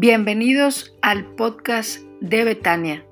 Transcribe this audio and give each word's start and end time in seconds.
Bienvenidos 0.00 0.94
al 1.02 1.34
podcast 1.34 1.98
de 2.20 2.44
Betania. 2.44 3.04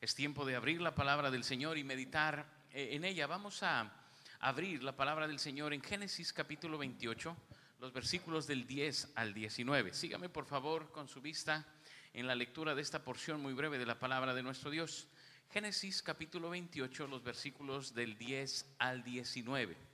Es 0.00 0.16
tiempo 0.16 0.44
de 0.44 0.56
abrir 0.56 0.80
la 0.80 0.96
palabra 0.96 1.30
del 1.30 1.44
Señor 1.44 1.78
y 1.78 1.84
meditar 1.84 2.46
eh, 2.72 2.88
en 2.94 3.04
ella. 3.04 3.28
Vamos 3.28 3.62
a 3.62 3.92
abrir 4.40 4.82
la 4.82 4.96
palabra 4.96 5.28
del 5.28 5.38
Señor 5.38 5.72
en 5.72 5.82
Génesis 5.82 6.32
capítulo 6.32 6.78
28, 6.78 7.36
los 7.78 7.92
versículos 7.92 8.48
del 8.48 8.66
10 8.66 9.12
al 9.14 9.32
19. 9.32 9.94
Sígame 9.94 10.28
por 10.28 10.46
favor 10.46 10.90
con 10.90 11.06
su 11.06 11.20
vista 11.20 11.64
en 12.12 12.26
la 12.26 12.34
lectura 12.34 12.74
de 12.74 12.82
esta 12.82 13.04
porción 13.04 13.40
muy 13.40 13.52
breve 13.52 13.78
de 13.78 13.86
la 13.86 14.00
palabra 14.00 14.34
de 14.34 14.42
nuestro 14.42 14.72
Dios. 14.72 15.06
Génesis 15.52 16.02
capítulo 16.02 16.50
28, 16.50 17.06
los 17.06 17.22
versículos 17.22 17.94
del 17.94 18.18
10 18.18 18.66
al 18.80 19.04
19. 19.04 19.93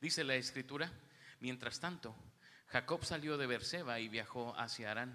Dice 0.00 0.24
la 0.24 0.34
escritura, 0.34 0.90
mientras 1.40 1.78
tanto, 1.78 2.16
Jacob 2.68 3.04
salió 3.04 3.36
de 3.36 3.46
Berseba 3.46 4.00
y 4.00 4.08
viajó 4.08 4.54
hacia 4.56 4.90
Arán. 4.90 5.14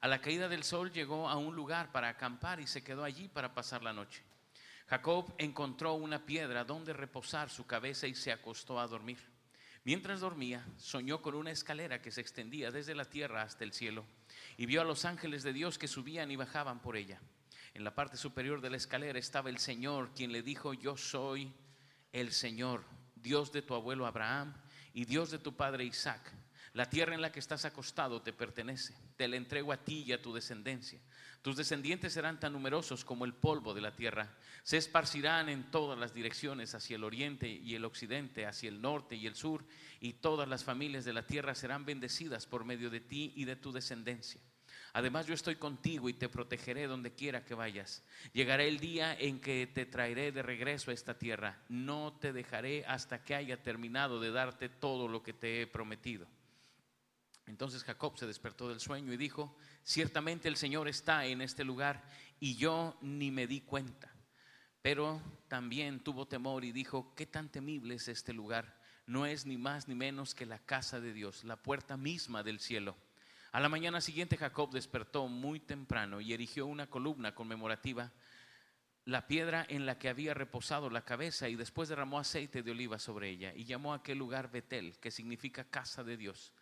A 0.00 0.08
la 0.08 0.20
caída 0.20 0.48
del 0.48 0.64
sol 0.64 0.90
llegó 0.92 1.28
a 1.28 1.36
un 1.36 1.54
lugar 1.54 1.92
para 1.92 2.08
acampar 2.08 2.60
y 2.60 2.66
se 2.66 2.82
quedó 2.82 3.04
allí 3.04 3.28
para 3.28 3.54
pasar 3.54 3.82
la 3.82 3.92
noche. 3.92 4.22
Jacob 4.88 5.32
encontró 5.38 5.94
una 5.94 6.26
piedra 6.26 6.64
donde 6.64 6.92
reposar 6.92 7.48
su 7.48 7.66
cabeza 7.66 8.06
y 8.06 8.14
se 8.14 8.32
acostó 8.32 8.80
a 8.80 8.88
dormir. 8.88 9.18
Mientras 9.84 10.20
dormía, 10.20 10.66
soñó 10.78 11.22
con 11.22 11.34
una 11.34 11.50
escalera 11.50 12.02
que 12.02 12.10
se 12.10 12.20
extendía 12.20 12.70
desde 12.70 12.94
la 12.94 13.04
tierra 13.04 13.42
hasta 13.42 13.64
el 13.64 13.72
cielo 13.72 14.04
y 14.56 14.66
vio 14.66 14.80
a 14.80 14.84
los 14.84 15.04
ángeles 15.04 15.42
de 15.42 15.52
Dios 15.52 15.78
que 15.78 15.88
subían 15.88 16.30
y 16.30 16.36
bajaban 16.36 16.80
por 16.80 16.96
ella. 16.96 17.20
En 17.72 17.84
la 17.84 17.94
parte 17.94 18.16
superior 18.16 18.60
de 18.60 18.70
la 18.70 18.78
escalera 18.78 19.18
estaba 19.18 19.50
el 19.50 19.58
Señor, 19.58 20.12
quien 20.14 20.32
le 20.32 20.42
dijo, 20.42 20.74
yo 20.74 20.96
soy 20.96 21.52
el 22.12 22.32
Señor, 22.32 22.84
Dios 23.24 23.50
de 23.50 23.62
tu 23.62 23.74
abuelo 23.74 24.06
Abraham 24.06 24.54
y 24.92 25.06
Dios 25.06 25.30
de 25.30 25.38
tu 25.38 25.56
padre 25.56 25.82
Isaac. 25.84 26.30
La 26.74 26.90
tierra 26.90 27.14
en 27.14 27.22
la 27.22 27.32
que 27.32 27.40
estás 27.40 27.64
acostado 27.64 28.20
te 28.20 28.32
pertenece. 28.32 28.94
Te 29.16 29.26
la 29.28 29.36
entrego 29.36 29.72
a 29.72 29.78
ti 29.78 30.04
y 30.06 30.12
a 30.12 30.20
tu 30.20 30.34
descendencia. 30.34 31.00
Tus 31.40 31.56
descendientes 31.56 32.12
serán 32.12 32.38
tan 32.38 32.52
numerosos 32.52 33.04
como 33.04 33.24
el 33.24 33.32
polvo 33.32 33.72
de 33.72 33.80
la 33.80 33.96
tierra. 33.96 34.36
Se 34.62 34.76
esparcirán 34.76 35.48
en 35.48 35.70
todas 35.70 35.98
las 35.98 36.12
direcciones, 36.12 36.74
hacia 36.74 36.96
el 36.96 37.04
oriente 37.04 37.48
y 37.48 37.74
el 37.74 37.84
occidente, 37.84 38.44
hacia 38.44 38.68
el 38.68 38.82
norte 38.82 39.14
y 39.14 39.26
el 39.26 39.36
sur, 39.36 39.64
y 40.00 40.14
todas 40.14 40.48
las 40.48 40.64
familias 40.64 41.04
de 41.04 41.12
la 41.12 41.26
tierra 41.26 41.54
serán 41.54 41.86
bendecidas 41.86 42.46
por 42.46 42.64
medio 42.64 42.90
de 42.90 43.00
ti 43.00 43.32
y 43.36 43.44
de 43.44 43.56
tu 43.56 43.72
descendencia. 43.72 44.40
Además 44.94 45.26
yo 45.26 45.34
estoy 45.34 45.56
contigo 45.56 46.08
y 46.08 46.12
te 46.12 46.28
protegeré 46.28 46.86
donde 46.86 47.12
quiera 47.12 47.44
que 47.44 47.54
vayas. 47.54 48.04
Llegará 48.32 48.62
el 48.62 48.78
día 48.78 49.12
en 49.18 49.40
que 49.40 49.66
te 49.66 49.86
traeré 49.86 50.30
de 50.30 50.40
regreso 50.40 50.92
a 50.92 50.94
esta 50.94 51.18
tierra. 51.18 51.58
No 51.68 52.16
te 52.20 52.32
dejaré 52.32 52.86
hasta 52.86 53.24
que 53.24 53.34
haya 53.34 53.60
terminado 53.60 54.20
de 54.20 54.30
darte 54.30 54.68
todo 54.68 55.08
lo 55.08 55.20
que 55.24 55.32
te 55.32 55.60
he 55.60 55.66
prometido. 55.66 56.28
Entonces 57.46 57.82
Jacob 57.82 58.16
se 58.16 58.28
despertó 58.28 58.68
del 58.68 58.78
sueño 58.78 59.12
y 59.12 59.16
dijo, 59.16 59.56
ciertamente 59.82 60.46
el 60.46 60.56
Señor 60.56 60.86
está 60.86 61.26
en 61.26 61.42
este 61.42 61.64
lugar 61.64 62.04
y 62.38 62.54
yo 62.54 62.96
ni 63.02 63.32
me 63.32 63.48
di 63.48 63.62
cuenta. 63.62 64.14
Pero 64.80 65.20
también 65.48 66.04
tuvo 66.04 66.28
temor 66.28 66.64
y 66.64 66.70
dijo, 66.70 67.12
¿qué 67.16 67.26
tan 67.26 67.48
temible 67.48 67.96
es 67.96 68.06
este 68.06 68.32
lugar? 68.32 68.80
No 69.06 69.26
es 69.26 69.44
ni 69.44 69.58
más 69.58 69.88
ni 69.88 69.96
menos 69.96 70.36
que 70.36 70.46
la 70.46 70.60
casa 70.60 71.00
de 71.00 71.12
Dios, 71.12 71.42
la 71.42 71.56
puerta 71.56 71.96
misma 71.96 72.44
del 72.44 72.60
cielo. 72.60 72.94
A 73.54 73.60
la 73.60 73.68
mañana 73.68 74.00
siguiente 74.00 74.36
Jacob 74.36 74.72
despertó 74.72 75.28
muy 75.28 75.60
temprano 75.60 76.20
y 76.20 76.32
erigió 76.32 76.66
una 76.66 76.90
columna 76.90 77.36
conmemorativa, 77.36 78.10
la 79.04 79.28
piedra 79.28 79.64
en 79.68 79.86
la 79.86 79.96
que 79.96 80.08
había 80.08 80.34
reposado 80.34 80.90
la 80.90 81.04
cabeza 81.04 81.48
y 81.48 81.54
después 81.54 81.88
derramó 81.88 82.18
aceite 82.18 82.64
de 82.64 82.72
oliva 82.72 82.98
sobre 82.98 83.30
ella 83.30 83.52
y 83.54 83.62
llamó 83.62 83.92
a 83.92 83.98
aquel 83.98 84.18
lugar 84.18 84.50
Betel, 84.50 84.98
que 84.98 85.12
significa 85.12 85.70
casa 85.70 86.02
de 86.02 86.16
Dios, 86.16 86.52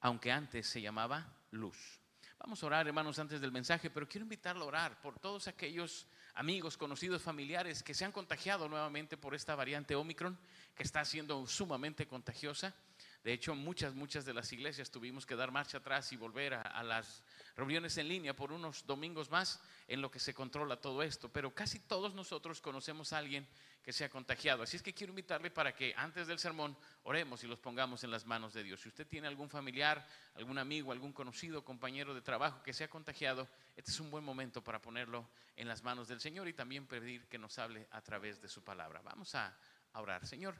aunque 0.00 0.30
antes 0.30 0.66
se 0.66 0.82
llamaba 0.82 1.38
luz. 1.52 2.02
Vamos 2.38 2.62
a 2.62 2.66
orar, 2.66 2.86
hermanos, 2.86 3.18
antes 3.18 3.40
del 3.40 3.50
mensaje, 3.50 3.88
pero 3.88 4.06
quiero 4.06 4.26
invitarlo 4.26 4.64
a 4.64 4.68
orar 4.68 5.00
por 5.00 5.18
todos 5.18 5.48
aquellos 5.48 6.06
amigos, 6.34 6.76
conocidos, 6.76 7.22
familiares 7.22 7.82
que 7.82 7.94
se 7.94 8.04
han 8.04 8.12
contagiado 8.12 8.68
nuevamente 8.68 9.16
por 9.16 9.34
esta 9.34 9.54
variante 9.54 9.94
Omicron, 9.94 10.38
que 10.74 10.82
está 10.82 11.02
siendo 11.06 11.46
sumamente 11.46 12.06
contagiosa. 12.06 12.74
De 13.24 13.32
hecho, 13.32 13.54
muchas, 13.54 13.94
muchas 13.94 14.24
de 14.24 14.32
las 14.32 14.52
iglesias 14.52 14.90
tuvimos 14.90 15.26
que 15.26 15.34
dar 15.34 15.50
marcha 15.50 15.78
atrás 15.78 16.12
y 16.12 16.16
volver 16.16 16.54
a, 16.54 16.82
las 16.82 17.22
reuniones 17.56 17.96
en 17.98 18.08
línea 18.08 18.36
por 18.36 18.52
unos 18.52 18.86
domingos 18.86 19.30
más 19.30 19.60
en 19.88 20.00
lo 20.00 20.10
que 20.10 20.20
se 20.20 20.32
controla 20.32 20.80
todo 20.80 21.02
esto. 21.02 21.28
Pero 21.28 21.54
casi 21.54 21.80
todos 21.80 22.14
nosotros 22.14 22.60
conocemos 22.60 23.12
a 23.12 23.18
alguien 23.18 23.46
que 23.82 23.92
se 23.92 24.04
ha 24.04 24.08
contagiado. 24.08 24.62
Así 24.62 24.76
es 24.76 24.82
que 24.82 24.94
quiero 24.94 25.12
invitarle 25.12 25.50
para 25.50 25.74
que 25.74 25.94
antes 25.96 26.26
del 26.26 26.38
sermón 26.38 26.76
oremos 27.04 27.42
y 27.44 27.46
los 27.46 27.58
pongamos 27.58 28.04
en 28.04 28.10
las 28.10 28.26
manos 28.26 28.52
de 28.52 28.62
Dios. 28.62 28.80
Si 28.80 28.88
usted 28.88 29.06
tiene 29.06 29.28
algún 29.28 29.48
familiar, 29.48 30.06
algún 30.34 30.58
amigo, 30.58 30.92
algún 30.92 31.12
conocido, 31.12 31.64
compañero 31.64 32.14
de 32.14 32.20
trabajo 32.20 32.62
que 32.62 32.72
se 32.72 32.84
ha 32.84 32.88
contagiado, 32.88 33.48
este 33.76 33.90
es 33.90 34.00
un 34.00 34.10
buen 34.10 34.24
momento 34.24 34.62
para 34.62 34.80
ponerlo 34.80 35.28
en 35.56 35.68
las 35.68 35.82
manos 35.82 36.08
del 36.08 36.20
Señor 36.20 36.48
y 36.48 36.52
también 36.52 36.86
pedir 36.86 37.26
que 37.26 37.38
nos 37.38 37.58
hable 37.58 37.86
a 37.90 38.00
través 38.02 38.40
de 38.40 38.48
su 38.48 38.62
palabra. 38.62 39.00
Vamos 39.02 39.34
a 39.34 39.56
orar. 39.92 40.26
Señor, 40.26 40.56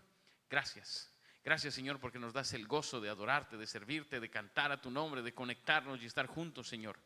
gracias 0.49 1.16
Gracias 1.47 1.75
Señor 1.75 2.01
porque 2.01 2.19
nos 2.19 2.33
das 2.33 2.55
el 2.55 2.67
gozo 2.67 3.01
de 3.01 3.09
adorarte, 3.09 3.57
de 3.57 3.69
servirte, 3.69 4.19
de 4.19 4.29
cantar 4.29 4.73
a 4.73 4.81
tu 4.81 4.91
nombre, 4.91 5.23
de 5.23 5.33
conectarnos 5.33 6.03
y 6.03 6.07
estar 6.07 6.27
juntos 6.27 6.67
Señor. 6.67 6.99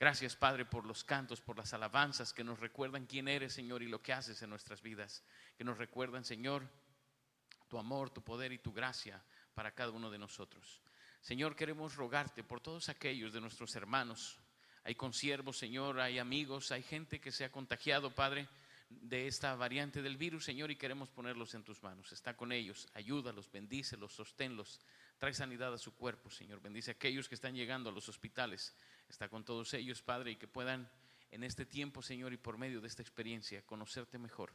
Gracias 0.00 0.34
Padre 0.34 0.64
por 0.64 0.84
los 0.84 1.04
cantos, 1.04 1.40
por 1.40 1.56
las 1.56 1.72
alabanzas 1.72 2.32
que 2.32 2.42
nos 2.42 2.58
recuerdan 2.58 3.06
quién 3.06 3.28
eres 3.28 3.52
Señor 3.52 3.84
y 3.84 3.86
lo 3.86 4.02
que 4.02 4.12
haces 4.12 4.42
en 4.42 4.50
nuestras 4.50 4.82
vidas. 4.82 5.22
Que 5.56 5.62
nos 5.62 5.78
recuerdan 5.78 6.24
Señor 6.24 6.68
tu 7.68 7.78
amor, 7.78 8.10
tu 8.10 8.20
poder 8.20 8.50
y 8.50 8.58
tu 8.58 8.72
gracia 8.72 9.22
para 9.54 9.70
cada 9.70 9.92
uno 9.92 10.10
de 10.10 10.18
nosotros. 10.18 10.82
Señor, 11.20 11.54
queremos 11.54 11.94
rogarte 11.94 12.42
por 12.42 12.60
todos 12.60 12.88
aquellos 12.88 13.32
de 13.32 13.40
nuestros 13.40 13.76
hermanos. 13.76 14.40
Hay 14.82 14.96
consiervos, 14.96 15.56
Señor, 15.56 16.00
hay 16.00 16.18
amigos, 16.18 16.72
hay 16.72 16.82
gente 16.82 17.20
que 17.20 17.30
se 17.30 17.44
ha 17.44 17.52
contagiado, 17.52 18.12
Padre 18.12 18.48
de 18.90 19.26
esta 19.26 19.54
variante 19.54 20.02
del 20.02 20.16
virus, 20.16 20.44
Señor, 20.44 20.70
y 20.70 20.76
queremos 20.76 21.10
ponerlos 21.10 21.54
en 21.54 21.62
tus 21.62 21.82
manos. 21.82 22.12
Está 22.12 22.36
con 22.36 22.52
ellos, 22.52 22.88
ayúdalos, 22.94 23.50
bendícelos, 23.50 24.12
sosténlos, 24.12 24.80
trae 25.18 25.34
sanidad 25.34 25.74
a 25.74 25.78
su 25.78 25.94
cuerpo, 25.94 26.30
Señor. 26.30 26.60
Bendice 26.60 26.90
a 26.90 26.94
aquellos 26.94 27.28
que 27.28 27.34
están 27.34 27.54
llegando 27.54 27.90
a 27.90 27.92
los 27.92 28.08
hospitales. 28.08 28.74
Está 29.08 29.28
con 29.28 29.44
todos 29.44 29.74
ellos, 29.74 30.02
Padre, 30.02 30.32
y 30.32 30.36
que 30.36 30.48
puedan 30.48 30.90
en 31.30 31.44
este 31.44 31.66
tiempo, 31.66 32.02
Señor, 32.02 32.32
y 32.32 32.38
por 32.38 32.56
medio 32.56 32.80
de 32.80 32.88
esta 32.88 33.02
experiencia, 33.02 33.62
conocerte 33.62 34.18
mejor. 34.18 34.52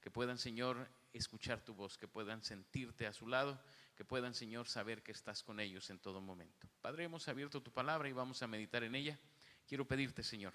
Que 0.00 0.10
puedan, 0.10 0.38
Señor, 0.38 0.88
escuchar 1.12 1.64
tu 1.64 1.74
voz, 1.74 1.98
que 1.98 2.08
puedan 2.08 2.42
sentirte 2.42 3.06
a 3.06 3.12
su 3.12 3.26
lado, 3.26 3.60
que 3.96 4.04
puedan, 4.04 4.34
Señor, 4.34 4.68
saber 4.68 5.02
que 5.02 5.12
estás 5.12 5.42
con 5.42 5.60
ellos 5.60 5.90
en 5.90 5.98
todo 5.98 6.20
momento. 6.20 6.68
Padre, 6.80 7.04
hemos 7.04 7.28
abierto 7.28 7.62
tu 7.62 7.72
palabra 7.72 8.08
y 8.08 8.12
vamos 8.12 8.42
a 8.42 8.46
meditar 8.46 8.84
en 8.84 8.94
ella. 8.94 9.18
Quiero 9.66 9.86
pedirte, 9.86 10.22
Señor, 10.22 10.54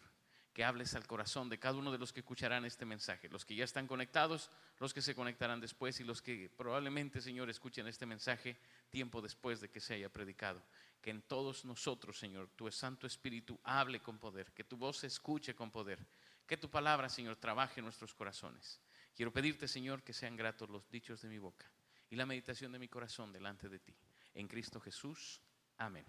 que 0.53 0.63
hables 0.65 0.95
al 0.95 1.07
corazón 1.07 1.49
de 1.49 1.59
cada 1.59 1.77
uno 1.77 1.91
de 1.91 1.97
los 1.97 2.11
que 2.11 2.19
escucharán 2.19 2.65
este 2.65 2.85
mensaje, 2.85 3.29
los 3.29 3.45
que 3.45 3.55
ya 3.55 3.63
están 3.63 3.87
conectados, 3.87 4.49
los 4.79 4.93
que 4.93 5.01
se 5.01 5.15
conectarán 5.15 5.61
después 5.61 5.99
y 5.99 6.03
los 6.03 6.21
que 6.21 6.49
probablemente, 6.49 7.21
Señor, 7.21 7.49
escuchen 7.49 7.87
este 7.87 8.05
mensaje 8.05 8.57
tiempo 8.89 9.21
después 9.21 9.61
de 9.61 9.69
que 9.69 9.79
se 9.79 9.93
haya 9.93 10.09
predicado. 10.09 10.61
Que 11.01 11.09
en 11.09 11.21
todos 11.21 11.63
nosotros, 11.65 12.19
Señor, 12.19 12.49
tu 12.55 12.69
Santo 12.71 13.07
Espíritu 13.07 13.59
hable 13.63 14.01
con 14.01 14.19
poder, 14.19 14.51
que 14.51 14.63
tu 14.63 14.77
voz 14.77 14.97
se 14.97 15.07
escuche 15.07 15.55
con 15.55 15.71
poder, 15.71 16.05
que 16.45 16.57
tu 16.57 16.69
palabra, 16.69 17.07
Señor, 17.07 17.37
trabaje 17.37 17.79
en 17.79 17.85
nuestros 17.85 18.13
corazones. 18.13 18.79
Quiero 19.15 19.31
pedirte, 19.31 19.67
Señor, 19.67 20.03
que 20.03 20.13
sean 20.13 20.35
gratos 20.35 20.69
los 20.69 20.89
dichos 20.89 21.21
de 21.21 21.29
mi 21.29 21.37
boca 21.37 21.65
y 22.09 22.15
la 22.15 22.25
meditación 22.25 22.71
de 22.73 22.79
mi 22.79 22.89
corazón 22.89 23.31
delante 23.31 23.69
de 23.69 23.79
ti. 23.79 23.95
En 24.33 24.47
Cristo 24.47 24.79
Jesús. 24.79 25.41
Amén. 25.77 26.05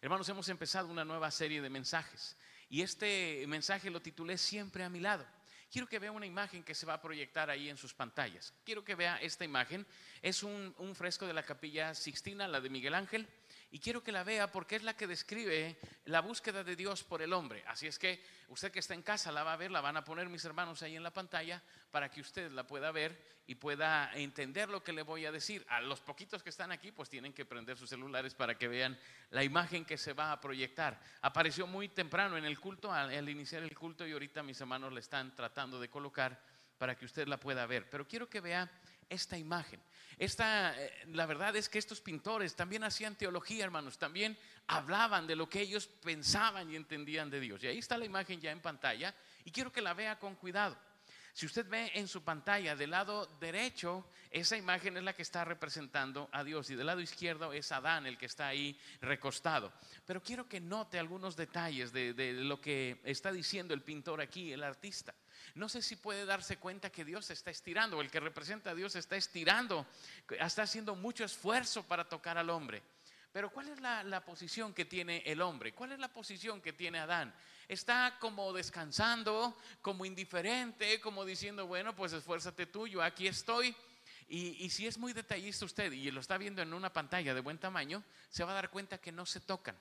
Hermanos, 0.00 0.28
hemos 0.28 0.48
empezado 0.50 0.88
una 0.88 1.04
nueva 1.04 1.30
serie 1.30 1.62
de 1.62 1.70
mensajes 1.70 2.36
y 2.68 2.82
este 2.82 3.44
mensaje 3.48 3.90
lo 3.90 4.02
titulé 4.02 4.38
Siempre 4.38 4.84
a 4.84 4.88
mi 4.88 5.00
lado. 5.00 5.26
Quiero 5.70 5.88
que 5.88 5.98
vea 5.98 6.12
una 6.12 6.26
imagen 6.26 6.62
que 6.62 6.74
se 6.74 6.86
va 6.86 6.94
a 6.94 7.02
proyectar 7.02 7.50
ahí 7.50 7.68
en 7.68 7.76
sus 7.76 7.92
pantallas. 7.92 8.54
Quiero 8.64 8.84
que 8.84 8.94
vea 8.94 9.16
esta 9.16 9.44
imagen. 9.44 9.86
Es 10.22 10.42
un, 10.42 10.74
fresco 10.94 11.26
de 11.26 11.34
la 11.34 11.42
capilla 11.42 11.94
Sixtina, 11.94 12.46
la 12.46 12.60
de 12.60 12.70
Miguel 12.70 12.94
Ángel 12.94 13.28
y 13.70 13.80
quiero 13.80 14.02
que 14.02 14.12
la 14.12 14.24
vea 14.24 14.50
porque 14.50 14.76
es 14.76 14.82
la 14.82 14.96
que 14.96 15.06
describe 15.06 15.78
la 16.04 16.20
búsqueda 16.20 16.62
de 16.62 16.76
Dios 16.76 17.02
por 17.02 17.20
el 17.20 17.32
hombre. 17.32 17.64
Así 17.66 17.86
es 17.86 17.98
que 17.98 18.22
usted 18.48 18.70
que 18.70 18.78
está 18.78 18.94
en 18.94 19.02
casa 19.02 19.32
la 19.32 19.42
va 19.42 19.54
a 19.54 19.56
ver, 19.56 19.70
la 19.70 19.80
van 19.80 19.96
a 19.96 20.04
poner 20.04 20.28
mis 20.28 20.44
hermanos 20.44 20.82
ahí 20.82 20.96
en 20.96 21.02
la 21.02 21.12
pantalla 21.12 21.62
para 21.90 22.10
que 22.10 22.20
usted 22.20 22.50
la 22.52 22.66
pueda 22.66 22.92
ver 22.92 23.36
y 23.48 23.56
pueda 23.56 24.10
entender 24.14 24.68
lo 24.68 24.82
que 24.82 24.92
le 24.92 25.02
voy 25.02 25.24
a 25.26 25.32
decir. 25.32 25.64
A 25.68 25.80
los 25.80 26.00
poquitos 26.00 26.42
que 26.42 26.50
están 26.50 26.72
aquí 26.72 26.92
pues 26.92 27.08
tienen 27.08 27.32
que 27.32 27.44
prender 27.44 27.76
sus 27.76 27.90
celulares 27.90 28.34
para 28.34 28.56
que 28.56 28.68
vean 28.68 28.98
la 29.30 29.44
imagen 29.44 29.84
que 29.84 29.98
se 29.98 30.12
va 30.12 30.32
a 30.32 30.40
proyectar. 30.40 31.00
Apareció 31.22 31.66
muy 31.66 31.88
temprano 31.88 32.36
en 32.36 32.44
el 32.44 32.58
culto, 32.60 32.92
al, 32.92 33.28
iniciar 33.28 33.62
el 33.62 33.76
culto 33.76 34.06
y 34.06 34.12
ahorita 34.12 34.42
mis 34.42 34.60
hermanos 34.60 34.92
la 34.92 35.00
están 35.00 35.34
tratando 35.34 35.80
de 35.80 35.88
colocar 35.88 36.40
para 36.78 36.96
que 36.96 37.04
usted 37.04 37.26
la 37.26 37.38
pueda 37.38 37.66
ver. 37.66 37.88
Pero 37.90 38.06
quiero 38.06 38.28
que 38.28 38.40
vea 38.40 38.70
esta 39.08 39.38
imagen. 39.38 39.80
Esta, 40.18 40.74
eh, 40.82 40.90
la 41.08 41.26
verdad 41.26 41.54
es 41.56 41.68
que 41.68 41.78
estos 41.78 42.00
pintores 42.00 42.54
también 42.56 42.84
hacían 42.84 43.16
teología, 43.16 43.64
hermanos, 43.64 43.98
también 43.98 44.36
hablaban 44.66 45.26
de 45.26 45.36
lo 45.36 45.48
que 45.48 45.60
ellos 45.60 45.86
pensaban 45.86 46.70
y 46.70 46.76
entendían 46.76 47.28
de 47.28 47.40
Dios. 47.40 47.62
Y 47.62 47.66
ahí 47.66 47.78
está 47.78 47.98
la 47.98 48.06
imagen 48.06 48.40
ya 48.40 48.50
en 48.50 48.60
pantalla 48.60 49.14
y 49.44 49.50
quiero 49.50 49.70
que 49.70 49.82
la 49.82 49.94
vea 49.94 50.18
con 50.18 50.34
cuidado. 50.36 50.76
Si 51.34 51.44
usted 51.44 51.68
ve 51.68 51.90
en 51.92 52.08
su 52.08 52.24
pantalla 52.24 52.74
del 52.74 52.92
lado 52.92 53.26
derecho, 53.38 54.08
esa 54.30 54.56
imagen 54.56 54.96
es 54.96 55.02
la 55.02 55.12
que 55.12 55.20
está 55.20 55.44
representando 55.44 56.30
a 56.32 56.42
Dios 56.42 56.70
y 56.70 56.76
del 56.76 56.86
lado 56.86 57.02
izquierdo 57.02 57.52
es 57.52 57.70
Adán 57.72 58.06
el 58.06 58.16
que 58.16 58.24
está 58.24 58.48
ahí 58.48 58.80
recostado. 59.02 59.70
Pero 60.06 60.22
quiero 60.22 60.48
que 60.48 60.60
note 60.60 60.98
algunos 60.98 61.36
detalles 61.36 61.92
de, 61.92 62.14
de 62.14 62.32
lo 62.32 62.58
que 62.58 63.02
está 63.04 63.30
diciendo 63.32 63.74
el 63.74 63.82
pintor 63.82 64.22
aquí, 64.22 64.50
el 64.50 64.62
artista. 64.62 65.14
No 65.54 65.68
sé 65.68 65.82
si 65.82 65.96
puede 65.96 66.24
darse 66.24 66.58
cuenta 66.58 66.90
que 66.90 67.04
Dios 67.04 67.30
está 67.30 67.50
estirando, 67.50 68.00
el 68.00 68.10
que 68.10 68.20
representa 68.20 68.70
a 68.70 68.74
Dios 68.74 68.96
está 68.96 69.16
estirando, 69.16 69.86
está 70.38 70.62
haciendo 70.62 70.94
mucho 70.94 71.24
esfuerzo 71.24 71.82
para 71.82 72.08
tocar 72.08 72.38
al 72.38 72.50
hombre. 72.50 72.82
Pero 73.32 73.50
¿cuál 73.50 73.68
es 73.68 73.80
la, 73.80 74.24
posición 74.24 74.72
que 74.72 74.86
tiene 74.86 75.22
el 75.26 75.42
hombre? 75.42 75.74
¿Cuál 75.74 75.92
es 75.92 75.98
la 75.98 76.08
posición 76.08 76.62
que 76.62 76.72
tiene 76.72 76.98
Adán? 76.98 77.34
Está 77.68 78.16
como 78.18 78.50
descansando, 78.52 79.58
como 79.82 80.06
indiferente, 80.06 81.00
como 81.00 81.24
diciendo, 81.24 81.66
bueno, 81.66 81.94
pues 81.94 82.14
esfuérzate 82.14 82.64
tú, 82.64 82.86
yo 82.86 83.02
aquí 83.02 83.26
estoy. 83.28 83.76
Y, 84.28 84.70
si 84.70 84.86
es 84.86 84.96
muy 84.96 85.12
detallista 85.12 85.66
usted 85.66 85.92
y 85.92 86.10
lo 86.10 86.20
está 86.20 86.38
viendo 86.38 86.62
en 86.62 86.72
una 86.72 86.92
pantalla 86.92 87.34
de 87.34 87.40
buen 87.40 87.58
tamaño, 87.58 88.02
se 88.30 88.42
va 88.42 88.52
a 88.52 88.54
dar 88.54 88.70
cuenta 88.70 88.98
que 88.98 89.12
no 89.12 89.26
se 89.26 89.40
tocan 89.40 89.76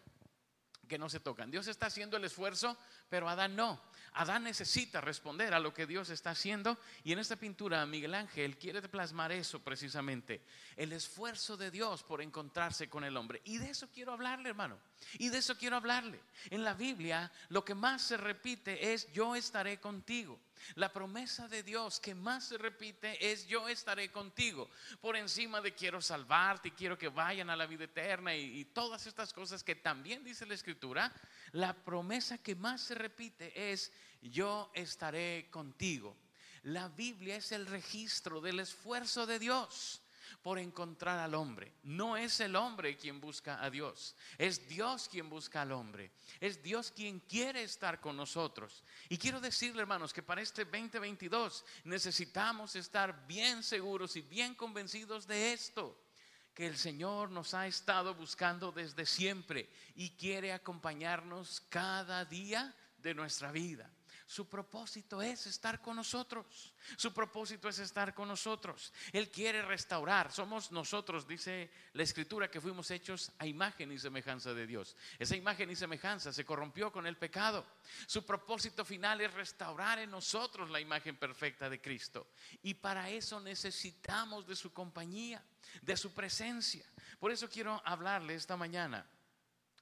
que 0.87 0.97
no 0.97 1.09
se 1.09 1.19
tocan. 1.19 1.51
Dios 1.51 1.67
está 1.67 1.87
haciendo 1.87 2.17
el 2.17 2.23
esfuerzo, 2.23 2.77
pero 3.09 3.29
Adán 3.29 3.55
no. 3.55 3.81
Adán 4.13 4.43
necesita 4.43 5.01
responder 5.01 5.53
a 5.53 5.59
lo 5.59 5.73
que 5.73 5.85
Dios 5.85 6.09
está 6.09 6.29
haciendo 6.29 6.77
y 7.03 7.11
en 7.11 7.19
esta 7.19 7.35
pintura 7.35 7.85
Miguel 7.85 8.13
Ángel 8.13 8.57
quiere 8.57 8.81
plasmar 8.87 9.33
eso 9.33 9.59
precisamente, 9.59 10.41
el 10.77 10.93
esfuerzo 10.93 11.57
de 11.57 11.69
Dios 11.69 12.03
por 12.03 12.21
encontrarse 12.21 12.87
con 12.87 13.03
el 13.03 13.17
hombre. 13.17 13.41
Y 13.43 13.57
de 13.57 13.69
eso 13.69 13.89
quiero 13.93 14.13
hablarle, 14.13 14.49
hermano. 14.49 14.79
Y 15.17 15.29
de 15.29 15.39
eso 15.39 15.57
quiero 15.57 15.75
hablarle. 15.75 16.21
En 16.49 16.63
la 16.63 16.73
Biblia 16.73 17.29
lo 17.49 17.65
que 17.65 17.75
más 17.75 18.01
se 18.01 18.15
repite 18.15 18.93
es 18.93 19.11
yo 19.11 19.35
estaré 19.35 19.79
contigo. 19.79 20.39
La 20.75 20.91
promesa 20.91 21.47
de 21.47 21.63
Dios 21.63 21.99
que 21.99 22.15
más 22.15 22.45
se 22.45 22.57
repite 22.57 23.31
es 23.31 23.47
yo 23.47 23.67
estaré 23.67 24.11
contigo. 24.11 24.69
Por 25.01 25.15
encima 25.15 25.61
de 25.61 25.73
quiero 25.73 26.01
salvarte 26.01 26.69
y 26.69 26.71
quiero 26.71 26.97
que 26.97 27.09
vayan 27.09 27.49
a 27.49 27.55
la 27.55 27.65
vida 27.65 27.85
eterna 27.85 28.35
y, 28.35 28.65
todas 28.65 29.07
estas 29.07 29.33
cosas 29.33 29.63
que 29.63 29.75
también 29.75 30.23
dice 30.23 30.45
la 30.45 30.53
escritura, 30.53 31.13
la 31.51 31.73
promesa 31.73 32.37
que 32.37 32.55
más 32.55 32.81
se 32.81 32.95
repite 32.95 33.71
es 33.71 33.91
yo 34.21 34.71
estaré 34.73 35.47
contigo. 35.51 36.15
La 36.63 36.87
Biblia 36.89 37.35
es 37.35 37.51
el 37.51 37.67
registro 37.67 38.41
del 38.41 38.59
esfuerzo 38.59 39.25
de 39.25 39.39
Dios 39.39 40.01
por 40.45 40.59
encontrar 40.59 41.17
al 41.17 41.33
hombre. 41.33 41.73
No 41.81 42.15
es 42.15 42.39
el 42.39 42.55
hombre 42.55 42.97
quien 42.97 43.19
busca 43.19 43.63
a 43.63 43.71
Dios, 43.71 44.15
es 44.37 44.67
Dios 44.67 45.09
quien 45.09 45.27
busca 45.27 45.63
al 45.63 45.71
hombre. 45.71 46.11
Es 46.39 46.61
Dios 46.61 46.91
quien 46.91 47.19
quiere 47.21 47.63
estar 47.63 47.99
con 47.99 48.15
nosotros. 48.15 48.83
Y 49.09 49.17
quiero 49.17 49.41
decirle, 49.41 49.81
hermanos, 49.81 50.13
que 50.13 50.21
para 50.21 50.43
este 50.43 50.63
2022 50.63 51.65
necesitamos 51.85 52.75
estar 52.75 53.25
bien 53.25 53.63
seguros 53.63 54.15
y 54.17 54.21
bien 54.21 54.53
convencidos 54.53 55.25
de 55.25 55.51
esto 55.51 55.99
que 56.53 56.67
el 56.67 56.77
Señor 56.77 57.31
nos 57.31 57.55
ha 57.55 57.65
estado 57.65 58.13
buscando 58.13 58.71
desde 58.71 59.07
siempre 59.07 59.67
y 59.95 60.11
quiere 60.11 60.53
acompañarnos 60.53 61.59
cada 61.69 62.23
día 62.23 62.71
de 62.99 63.15
nuestra 63.15 63.51
vida. 63.51 63.91
Su 64.27 64.49
propósito 64.49 65.21
es 65.21 65.45
estar 65.45 65.81
con 65.81 65.95
nosotros. 65.95 66.73
Su 66.97 67.13
propósito 67.13 67.69
es 67.69 67.77
estar 67.77 68.15
con 68.15 68.27
nosotros. 68.27 68.91
Él 69.13 69.29
quiere 69.29 69.61
restaurar. 69.61 70.31
Somos 70.31 70.71
nosotros, 70.71 71.27
dice 71.27 71.69
la 71.93 72.01
escritura, 72.01 72.49
que 72.49 72.59
fuimos 72.59 72.89
hechos 72.89 73.31
a 73.37 73.45
imagen 73.45 73.91
y 73.91 73.99
semejanza 73.99 74.53
de 74.55 74.65
Dios. 74.65 74.95
Esa 75.19 75.35
imagen 75.35 75.69
y 75.69 75.75
semejanza 75.75 76.33
se 76.33 76.43
corrompió 76.43 76.91
con 76.91 77.05
el 77.05 77.17
pecado. 77.17 77.65
Su 78.07 78.25
propósito 78.25 78.83
final 78.83 79.21
es 79.21 79.31
restaurar 79.31 79.99
en 79.99 80.09
nosotros 80.09 80.71
la 80.71 80.81
imagen 80.81 81.17
perfecta 81.17 81.69
de 81.69 81.79
Cristo. 81.79 82.27
Y 82.63 82.73
para 82.73 83.11
eso 83.11 83.39
necesitamos 83.39 84.47
de 84.47 84.55
su 84.55 84.73
compañía, 84.73 85.43
de 85.83 85.95
su 85.95 86.15
presencia. 86.15 86.85
Por 87.19 87.31
eso 87.31 87.47
quiero 87.47 87.79
hablarle 87.85 88.33
esta 88.33 88.57
mañana 88.57 89.05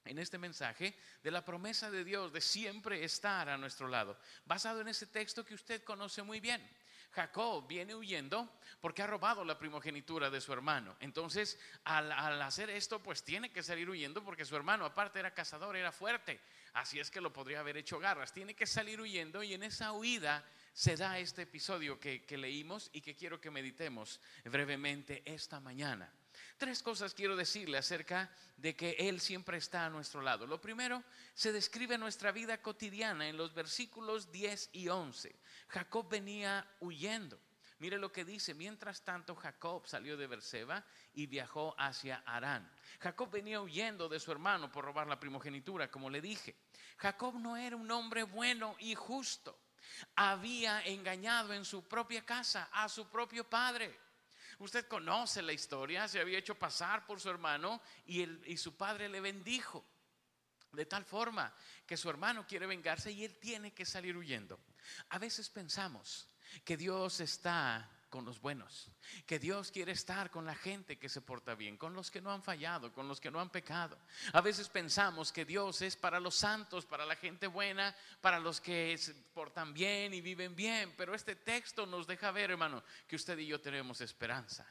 en 0.04 0.18
este 0.18 0.38
mensaje 0.38 0.96
de 1.22 1.30
la 1.30 1.44
promesa 1.44 1.90
de 1.90 2.04
Dios 2.04 2.32
de 2.32 2.40
siempre 2.40 3.04
estar 3.04 3.48
a 3.48 3.58
nuestro 3.58 3.88
lado, 3.88 4.18
basado 4.44 4.80
en 4.80 4.88
ese 4.88 5.06
texto 5.06 5.44
que 5.44 5.54
usted 5.54 5.82
conoce 5.82 6.22
muy 6.22 6.40
bien. 6.40 6.62
Jacob 7.14 7.66
viene 7.68 7.94
huyendo 7.94 8.58
porque 8.80 9.02
ha 9.02 9.06
robado 9.06 9.44
la 9.44 9.56
primogenitura 9.56 10.30
de 10.30 10.40
su 10.40 10.52
hermano. 10.52 10.96
Entonces, 11.00 11.58
al, 11.84 12.10
hacer 12.42 12.70
esto, 12.70 13.00
pues 13.02 13.22
tiene 13.22 13.52
que 13.52 13.62
salir 13.62 13.88
huyendo 13.88 14.24
porque 14.24 14.44
su 14.44 14.56
hermano, 14.56 14.84
aparte 14.84 15.20
era 15.20 15.32
cazador, 15.32 15.76
era 15.76 15.92
fuerte. 15.92 16.40
Así 16.72 16.98
es 16.98 17.10
que 17.10 17.20
lo 17.20 17.32
podría 17.32 17.60
haber 17.60 17.76
hecho 17.76 18.00
garras. 18.00 18.32
Tiene 18.32 18.54
que 18.54 18.66
salir 18.66 19.00
huyendo 19.00 19.44
y 19.44 19.54
en 19.54 19.62
esa 19.62 19.92
huida 19.92 20.44
se 20.72 20.96
da 20.96 21.20
este 21.20 21.42
episodio 21.42 22.00
que 22.00 22.36
leímos 22.36 22.90
y 22.92 23.00
que 23.00 23.14
quiero 23.14 23.40
que 23.40 23.50
meditemos 23.50 24.20
brevemente 24.44 25.22
esta 25.24 25.60
mañana. 25.60 26.12
Tres 26.56 26.82
cosas 26.82 27.14
quiero 27.14 27.36
decirle 27.36 27.78
acerca 27.78 28.30
de 28.56 28.74
que 28.76 28.96
Él 28.98 29.20
siempre 29.20 29.58
está 29.58 29.86
a 29.86 29.90
nuestro 29.90 30.20
lado. 30.20 30.46
Lo 30.46 30.60
primero, 30.60 31.02
se 31.34 31.52
describe 31.52 31.98
nuestra 31.98 32.32
vida 32.32 32.62
cotidiana 32.62 33.28
en 33.28 33.36
los 33.36 33.54
versículos 33.54 34.30
10 34.30 34.70
y 34.72 34.88
11. 34.88 35.34
Jacob 35.68 36.08
venía 36.08 36.66
huyendo. 36.80 37.40
Mire 37.78 37.98
lo 37.98 38.12
que 38.12 38.24
dice, 38.24 38.54
mientras 38.54 39.02
tanto 39.02 39.34
Jacob 39.34 39.86
salió 39.86 40.16
de 40.16 40.26
Berseba 40.26 40.84
y 41.12 41.26
viajó 41.26 41.74
hacia 41.76 42.22
Arán. 42.24 42.70
Jacob 43.00 43.30
venía 43.30 43.60
huyendo 43.60 44.08
de 44.08 44.20
su 44.20 44.30
hermano 44.32 44.70
por 44.70 44.84
robar 44.84 45.06
la 45.06 45.20
primogenitura, 45.20 45.90
como 45.90 46.08
le 46.08 46.20
dije. 46.20 46.56
Jacob 46.96 47.34
no 47.38 47.56
era 47.56 47.76
un 47.76 47.90
hombre 47.90 48.22
bueno 48.22 48.76
y 48.78 48.94
justo. 48.94 49.58
Había 50.16 50.82
engañado 50.82 51.52
en 51.52 51.64
su 51.64 51.86
propia 51.86 52.24
casa 52.24 52.68
a 52.72 52.88
su 52.88 53.08
propio 53.08 53.48
padre. 53.48 54.03
Usted 54.64 54.86
conoce 54.88 55.42
la 55.42 55.52
historia, 55.52 56.08
se 56.08 56.18
había 56.18 56.38
hecho 56.38 56.54
pasar 56.54 57.04
por 57.04 57.20
su 57.20 57.28
hermano 57.28 57.82
y, 58.06 58.56
su 58.56 58.74
padre 58.74 59.10
le 59.10 59.20
bendijo. 59.20 59.84
De 60.72 60.86
tal 60.86 61.04
forma 61.04 61.54
que 61.86 61.98
su 61.98 62.08
hermano 62.08 62.46
quiere 62.46 62.66
vengarse 62.66 63.12
y 63.12 63.26
él 63.26 63.38
tiene 63.38 63.74
que 63.74 63.84
salir 63.84 64.16
huyendo. 64.16 64.58
A 65.10 65.18
veces 65.18 65.50
pensamos 65.50 66.30
que 66.64 66.78
Dios 66.78 67.20
está 67.20 67.90
con 68.14 68.24
los 68.24 68.40
buenos, 68.40 68.92
que 69.26 69.40
Dios 69.40 69.72
quiere 69.72 69.90
estar 69.90 70.30
con 70.30 70.46
la 70.46 70.54
gente 70.54 71.00
que 71.00 71.08
se 71.08 71.20
porta 71.20 71.56
bien, 71.56 71.76
con 71.76 71.94
los 71.94 72.12
que 72.12 72.20
no 72.20 72.30
han 72.30 72.44
fallado, 72.44 72.92
con 72.92 73.08
los 73.08 73.20
que 73.20 73.28
no 73.28 73.40
han 73.40 73.50
pecado. 73.50 73.98
A 74.32 74.40
veces 74.40 74.68
pensamos 74.68 75.32
que 75.32 75.44
Dios 75.44 75.82
es 75.82 75.96
para 75.96 76.20
los 76.20 76.36
santos, 76.36 76.86
para 76.86 77.04
la 77.04 77.16
gente 77.16 77.48
buena, 77.48 77.92
para 78.20 78.38
los 78.38 78.60
que 78.60 78.96
se 78.98 79.14
portan 79.14 79.74
bien 79.74 80.14
y 80.14 80.20
viven 80.20 80.54
bien, 80.54 80.94
pero 80.96 81.12
este 81.12 81.34
texto 81.34 81.86
nos 81.86 82.06
deja 82.06 82.30
ver, 82.30 82.52
hermano, 82.52 82.84
que 83.08 83.16
usted 83.16 83.36
y 83.36 83.48
yo 83.48 83.60
tenemos 83.60 84.00
esperanza, 84.00 84.64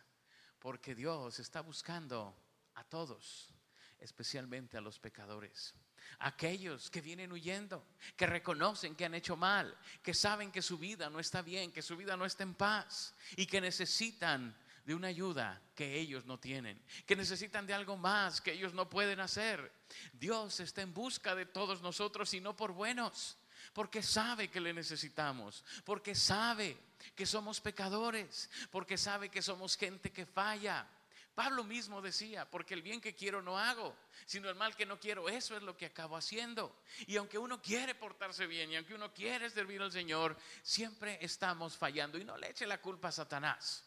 porque 0.58 0.96
Dios 0.96 1.38
está 1.40 1.60
buscando 1.60 2.34
a 2.76 2.86
todos, 2.86 3.54
especialmente 4.00 4.78
a 4.78 4.82
los 4.82 5.00
pecadores. 5.00 5.76
Aquellos 6.20 6.90
que 6.90 7.02
vienen 7.02 7.32
huyendo, 7.32 7.86
que 8.16 8.26
reconocen 8.26 8.96
que 8.96 9.06
han 9.06 9.14
hecho 9.14 9.36
mal, 9.36 9.78
que 10.02 10.14
saben 10.14 10.52
que 10.52 10.62
su 10.62 10.78
vida 10.78 11.10
no 11.10 11.20
está 11.20 11.42
bien, 11.42 11.72
que 11.72 11.82
su 11.82 11.98
vida 11.98 12.16
no 12.16 12.26
está 12.26 12.44
en 12.44 12.54
paz 12.54 13.14
y 13.36 13.46
que 13.46 13.62
necesitan 13.62 14.56
de 14.86 14.96
una 14.96 15.08
ayuda 15.08 15.62
que 15.76 15.98
ellos 15.98 16.26
no 16.26 16.40
tienen, 16.40 16.82
que 17.06 17.16
necesitan 17.16 17.66
de 17.66 17.74
algo 17.74 17.98
más 17.98 18.42
que 18.42 18.52
ellos 18.52 18.74
no 18.74 18.90
pueden 18.90 19.20
hacer. 19.20 19.72
Dios 20.14 20.60
está 20.60 20.82
en 20.82 20.94
busca 20.94 21.36
de 21.36 21.46
todos 21.46 21.82
nosotros 21.82 22.34
y 22.34 22.42
no 22.42 22.56
por 22.56 22.74
buenos, 22.74 23.38
porque 23.74 24.04
sabe 24.04 24.50
que 24.50 24.60
le 24.60 24.74
necesitamos, 24.74 25.64
porque 25.86 26.16
sabe 26.16 26.78
que 27.16 27.26
somos 27.26 27.62
pecadores, 27.62 28.50
porque 28.72 28.98
sabe 28.98 29.30
que 29.30 29.42
somos 29.42 29.78
gente 29.78 30.12
que 30.12 30.26
falla 30.26 30.88
Pablo 31.36 31.64
mismo 31.64 32.02
decía, 32.02 32.50
porque 32.50 32.76
el 32.76 32.84
bien 32.84 33.02
que 33.02 33.16
quiero 33.16 33.42
no 33.42 33.58
hago, 33.58 33.96
sino 34.26 34.50
el 34.50 34.56
mal 34.56 34.76
que 34.76 34.86
no 34.86 35.00
quiero, 35.00 35.28
eso 35.28 35.58
es 35.58 35.64
lo 35.64 35.76
que 35.76 35.88
acabo 35.88 36.16
haciendo. 36.16 36.84
Y 37.08 37.18
aunque 37.18 37.40
uno 37.40 37.60
quiere 37.60 37.96
portarse 37.96 38.46
bien 38.46 38.72
y 38.72 38.76
aunque 38.76 38.94
uno 38.94 39.12
quiere 39.12 39.50
servir 39.50 39.82
al 39.82 39.92
Señor, 39.92 40.38
siempre 40.62 41.18
estamos 41.22 41.76
fallando. 41.76 42.20
Y 42.20 42.24
no 42.24 42.38
le 42.38 42.52
eche 42.52 42.68
la 42.68 42.80
culpa 42.80 43.08
a 43.08 43.12
Satanás. 43.12 43.84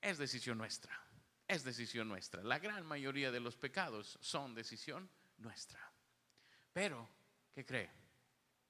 Es 0.00 0.18
decisión 0.18 0.58
nuestra, 0.58 0.98
es 1.46 1.62
decisión 1.62 2.08
nuestra. 2.08 2.42
La 2.42 2.58
gran 2.58 2.84
mayoría 2.84 3.30
de 3.30 3.40
los 3.40 3.56
pecados 3.56 4.18
son 4.20 4.54
decisión 4.54 5.08
nuestra. 5.38 5.80
Pero, 6.72 7.08
¿qué 7.54 7.64
cree? 7.64 7.90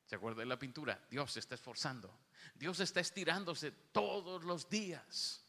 ¿Se 0.05 0.17
acuerda 0.17 0.41
de 0.41 0.47
la 0.47 0.59
pintura? 0.59 1.01
Dios 1.09 1.33
se 1.33 1.41
está 1.41 1.55
esforzando. 1.55 2.13
Dios 2.55 2.81
está 2.81 3.01
estirándose 3.01 3.71
todos 3.71 4.45
los 4.45 4.69
días 4.69 5.43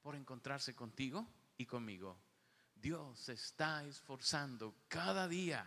por 0.00 0.14
encontrarse 0.14 0.74
contigo 0.74 1.26
y 1.58 1.66
conmigo. 1.66 2.18
Dios 2.74 3.28
está 3.28 3.84
esforzando 3.84 4.74
cada 4.88 5.28
día 5.28 5.66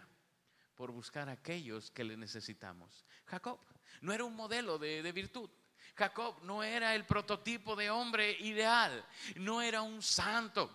por 0.74 0.92
buscar 0.92 1.30
a 1.30 1.34
aquellos 1.34 1.92
que 1.92 2.04
le 2.04 2.18
necesitamos. 2.18 3.06
Jacob 3.26 3.60
no 4.02 4.14
era 4.14 4.24
un 4.24 4.36
modelo 4.36 4.80
de, 4.80 5.04
de, 5.04 5.12
virtud. 5.12 5.50
Jacob 5.96 6.42
no 6.44 6.64
era 6.64 6.96
el 6.96 7.06
prototipo 7.06 7.76
de 7.76 7.90
hombre 7.90 8.32
ideal. 8.40 9.06
No 9.36 9.62
era 9.62 9.82
un 9.82 10.02
santo. 10.02 10.72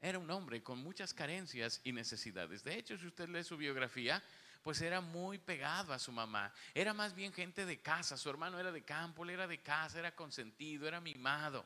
Era 0.00 0.18
un 0.18 0.30
hombre 0.30 0.62
con 0.62 0.78
muchas 0.78 1.14
carencias 1.14 1.80
y 1.82 1.92
necesidades. 1.92 2.62
De 2.62 2.76
hecho, 2.76 2.98
si 2.98 3.06
usted 3.06 3.28
lee 3.30 3.42
su 3.42 3.56
biografía, 3.56 4.22
pues 4.62 4.82
era 4.82 5.00
muy 5.00 5.38
pegado 5.38 5.94
a 5.94 5.98
su 5.98 6.12
mamá. 6.12 6.52
Era 6.74 6.92
más 6.92 7.14
bien 7.14 7.32
gente 7.32 7.64
de 7.64 7.80
casa. 7.80 8.18
Su 8.18 8.28
hermano 8.28 8.60
era 8.60 8.70
de 8.70 8.84
campo, 8.84 9.24
él 9.24 9.30
era 9.30 9.46
de 9.46 9.62
casa, 9.62 9.98
era 9.98 10.14
consentido, 10.14 10.86
era 10.86 11.00
mimado. 11.00 11.64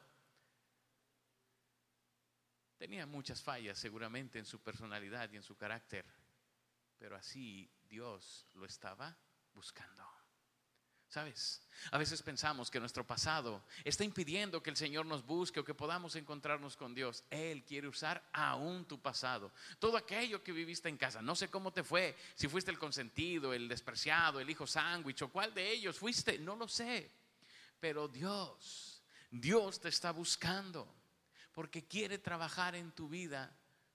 Tenía 2.79 3.07
muchas 3.07 3.43
fallas 3.43 3.77
seguramente 3.77 4.39
en 4.39 4.47
su 4.47 4.61
personalidad 4.61 5.31
y 5.33 5.37
en 5.37 5.43
su 5.43 5.57
carácter, 5.57 6.07
pero 6.97 7.17
así 7.17 7.69
Dios 7.89 8.47
lo 8.55 8.65
estaba 8.65 9.17
buscando. 9.53 10.09
¿Sabes? 11.09 11.63
A 11.91 11.97
veces 11.97 12.23
pensamos 12.23 12.71
que 12.71 12.79
nuestro 12.79 13.05
pasado 13.05 13.65
está 13.83 14.05
impidiendo 14.05 14.63
que 14.63 14.69
el 14.69 14.77
Señor 14.77 15.07
nos 15.07 15.25
busque 15.25 15.59
o 15.59 15.65
que 15.65 15.73
podamos 15.73 16.15
encontrarnos 16.17 16.77
con 16.77 16.95
Dios. 16.95 17.25
Él 17.31 17.65
quiere 17.65 17.89
usar 17.89 18.23
aún 18.31 18.85
tu 18.87 19.01
pasado. 19.01 19.51
Todo 19.79 19.97
aquello 19.97 20.45
que 20.45 20.53
viviste 20.53 20.91
en 20.91 20.99
casa. 20.99 21.23
No 21.23 21.35
sé 21.35 21.49
cómo 21.49 21.73
te 21.73 21.83
fue. 21.83 22.15
Si 22.35 22.47
fuiste 22.47 22.71
el 22.71 22.79
consentido, 22.79 23.55
el 23.55 23.69
despreciado, 23.69 24.39
el 24.39 24.51
hijo 24.51 24.67
sándwich 24.67 25.23
o 25.23 25.33
cuál 25.33 25.55
de 25.55 25.73
ellos 25.73 25.99
fuiste. 25.99 26.39
No 26.39 26.57
lo 26.57 26.69
sé. 26.69 27.11
Pero 27.81 28.07
Dios, 28.07 29.03
Dios 29.31 29.81
te 29.81 29.89
está 29.89 30.13
buscando. 30.13 30.95
Porque 31.59 31.89
quiere 31.89 32.19
trabajar 32.19 32.77
en 32.77 32.93
tu 32.93 33.09
vida 33.09 33.53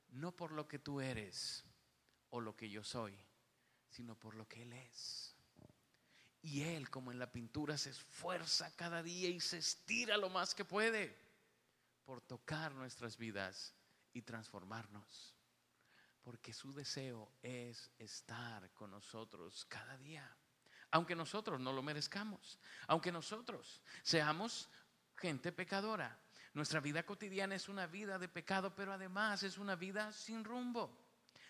no 0.09 0.35
por 0.35 0.51
lo 0.51 0.67
que 0.67 0.79
tú 0.79 0.99
eres 0.99 1.63
o 2.31 2.41
lo 2.41 2.57
que 2.57 2.69
yo 2.69 2.83
soy, 2.83 3.17
sino 3.89 4.19
por 4.19 4.35
lo 4.35 4.45
que 4.49 4.63
Él 4.63 4.73
es. 4.73 5.33
Y 6.41 6.63
Él, 6.63 6.89
como 6.89 7.13
en 7.13 7.19
la 7.19 7.31
pintura, 7.31 7.77
se 7.77 7.91
esfuerza 7.91 8.75
cada 8.75 9.01
día 9.01 9.29
y 9.29 9.39
se 9.39 9.59
estira 9.59 10.17
lo 10.17 10.29
más 10.29 10.53
que 10.53 10.65
puede 10.65 11.17
por 12.03 12.19
tocar 12.19 12.73
nuestras 12.73 13.17
vidas 13.17 13.73
y 14.11 14.23
transformarnos. 14.23 15.33
Porque 16.21 16.51
su 16.51 16.73
deseo 16.73 17.31
es 17.41 17.89
estar 17.97 18.73
con 18.73 18.91
nosotros 18.91 19.63
cada 19.69 19.97
día. 19.99 20.29
Aunque 20.91 21.15
nosotros 21.15 21.61
no 21.61 21.71
lo 21.71 21.81
merezcamos. 21.81 22.59
Aunque 22.87 23.13
nosotros 23.13 23.81
seamos 24.03 24.69
gente 25.15 25.53
pecadora. 25.53 26.22
Nuestra 26.53 26.79
vida 26.79 27.03
cotidiana 27.03 27.55
es 27.55 27.67
una 27.67 27.87
vida 27.87 28.19
de 28.19 28.27
pecado, 28.27 28.75
pero 28.75 28.93
además 28.93 29.43
es 29.43 29.57
una 29.57 29.75
vida 29.75 30.11
sin 30.11 30.43
rumbo. 30.43 30.95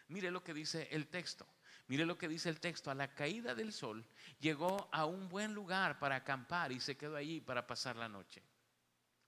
Mire 0.07 0.31
lo 0.31 0.43
que 0.43 0.53
dice 0.53 0.87
el 0.91 1.07
texto. 1.07 1.45
Mire 1.87 2.05
lo 2.05 2.17
que 2.17 2.29
dice 2.29 2.49
el 2.49 2.61
texto, 2.61 2.89
a 2.89 2.95
la 2.95 3.13
caída 3.13 3.53
del 3.53 3.73
sol 3.73 4.05
llegó 4.39 4.87
a 4.93 5.05
un 5.05 5.27
buen 5.27 5.53
lugar 5.53 5.99
para 5.99 6.15
acampar 6.15 6.71
y 6.71 6.79
se 6.79 6.95
quedó 6.95 7.17
allí 7.17 7.41
para 7.41 7.67
pasar 7.67 7.97
la 7.97 8.07
noche. 8.07 8.41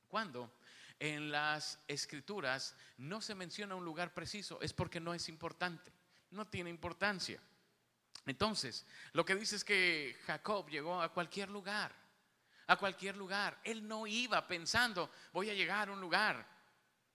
Cuando 0.07 0.53
en 0.97 1.31
las 1.31 1.79
escrituras 1.87 2.75
no 2.97 3.19
se 3.19 3.35
menciona 3.35 3.75
un 3.75 3.83
lugar 3.83 4.13
preciso 4.13 4.61
es 4.61 4.71
porque 4.71 5.01
no 5.01 5.13
es 5.13 5.27
importante, 5.27 5.91
no 6.31 6.47
tiene 6.47 6.69
importancia. 6.69 7.41
Entonces, 8.25 8.85
lo 9.11 9.25
que 9.25 9.35
dice 9.35 9.57
es 9.57 9.65
que 9.65 10.17
Jacob 10.25 10.69
llegó 10.69 11.01
a 11.01 11.13
cualquier 11.13 11.49
lugar, 11.49 11.93
a 12.67 12.77
cualquier 12.77 13.15
lugar. 13.15 13.59
Él 13.63 13.87
no 13.87 14.07
iba 14.07 14.45
pensando, 14.47 15.11
voy 15.31 15.49
a 15.49 15.53
llegar 15.53 15.89
a 15.89 15.91
un 15.91 16.01
lugar 16.01 16.45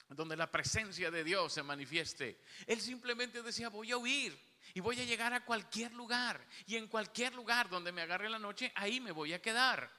donde 0.09 0.37
la 0.37 0.51
presencia 0.51 1.11
de 1.11 1.25
Dios 1.25 1.53
se 1.53 1.63
manifieste. 1.63 2.41
Él 2.67 2.81
simplemente 2.81 3.43
decía, 3.43 3.69
voy 3.69 3.93
a 3.93 3.97
huir 3.97 4.39
y 4.75 4.81
voy 4.81 5.01
a 5.01 5.05
llegar 5.05 5.33
a 5.33 5.45
cualquier 5.45 5.93
lugar. 5.93 6.45
Y 6.67 6.77
en 6.77 6.89
cualquier 6.89 7.35
lugar 7.35 7.69
donde 7.69 7.93
me 7.93 8.03
agarre 8.03 8.29
la 8.29 8.39
noche, 8.39 8.73
ahí 8.75 9.01
me 9.01 9.13
voy 9.13 9.33
a 9.33 9.43
quedar. 9.43 9.91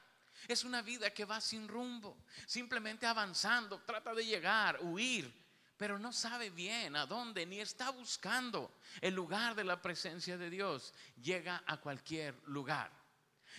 Es 0.48 0.64
una 0.64 0.82
vida 0.82 1.10
que 1.10 1.24
va 1.24 1.40
sin 1.40 1.68
rumbo, 1.68 2.24
simplemente 2.46 3.06
avanzando, 3.06 3.80
trata 3.82 4.12
de 4.14 4.26
llegar, 4.26 4.78
huir, 4.82 5.32
pero 5.76 5.98
no 5.98 6.12
sabe 6.12 6.50
bien 6.50 6.96
a 6.96 7.06
dónde, 7.06 7.46
ni 7.46 7.60
está 7.60 7.90
buscando 7.90 8.72
el 9.00 9.14
lugar 9.14 9.54
de 9.54 9.64
la 9.64 9.80
presencia 9.80 10.36
de 10.36 10.50
Dios. 10.50 10.92
Llega 11.20 11.62
a 11.66 11.78
cualquier 11.78 12.34
lugar. 12.46 13.01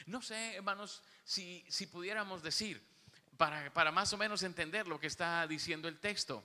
No 0.06 0.22
sé, 0.22 0.56
hermanos, 0.56 1.02
si, 1.24 1.66
si 1.70 1.88
pudiéramos 1.88 2.44
decir, 2.44 2.82
para, 3.38 3.74
para 3.74 3.92
más 3.92 4.14
o 4.14 4.18
menos 4.18 4.44
entender 4.44 4.88
lo 4.88 5.00
que 5.00 5.08
está 5.08 5.48
diciendo 5.48 5.88
el 5.88 6.00
texto, 6.00 6.44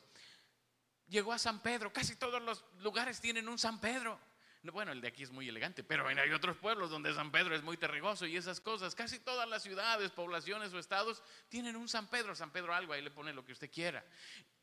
llegó 1.09 1.33
a 1.33 1.39
San 1.39 1.61
Pedro, 1.61 1.93
casi 1.93 2.17
todos 2.17 2.43
los 2.43 2.65
lugares 2.81 3.21
tienen 3.21 3.49
un 3.49 3.59
San 3.59 3.81
Pedro. 3.81 4.19
Bueno, 4.63 4.93
el 4.93 5.01
de 5.01 5.09
aquí 5.09 5.23
es 5.23 5.31
muy 5.31 5.49
elegante, 5.49 5.85
pero 5.85 6.07
hay 6.07 6.33
otros 6.33 6.57
pueblos 6.57 6.91
donde 6.91 7.15
San 7.15 7.31
Pedro 7.31 7.55
es 7.55 7.63
muy 7.63 7.77
terrigoso 7.77 8.27
y 8.27 8.37
esas 8.37 8.61
cosas. 8.61 8.95
Casi 8.95 9.21
todas 9.21 9.49
las 9.49 9.63
ciudades, 9.63 10.11
poblaciones 10.11 10.73
o 10.73 10.79
estados 10.79 11.23
tienen 11.49 11.77
un 11.77 11.89
San 11.89 12.09
Pedro. 12.09 12.35
San 12.35 12.51
Pedro 12.51 12.75
algo, 12.75 12.93
ahí 12.93 13.03
le 13.03 13.11
pone 13.11 13.33
lo 13.33 13.45
que 13.45 13.53
usted 13.53 13.71
quiera. 13.71 14.05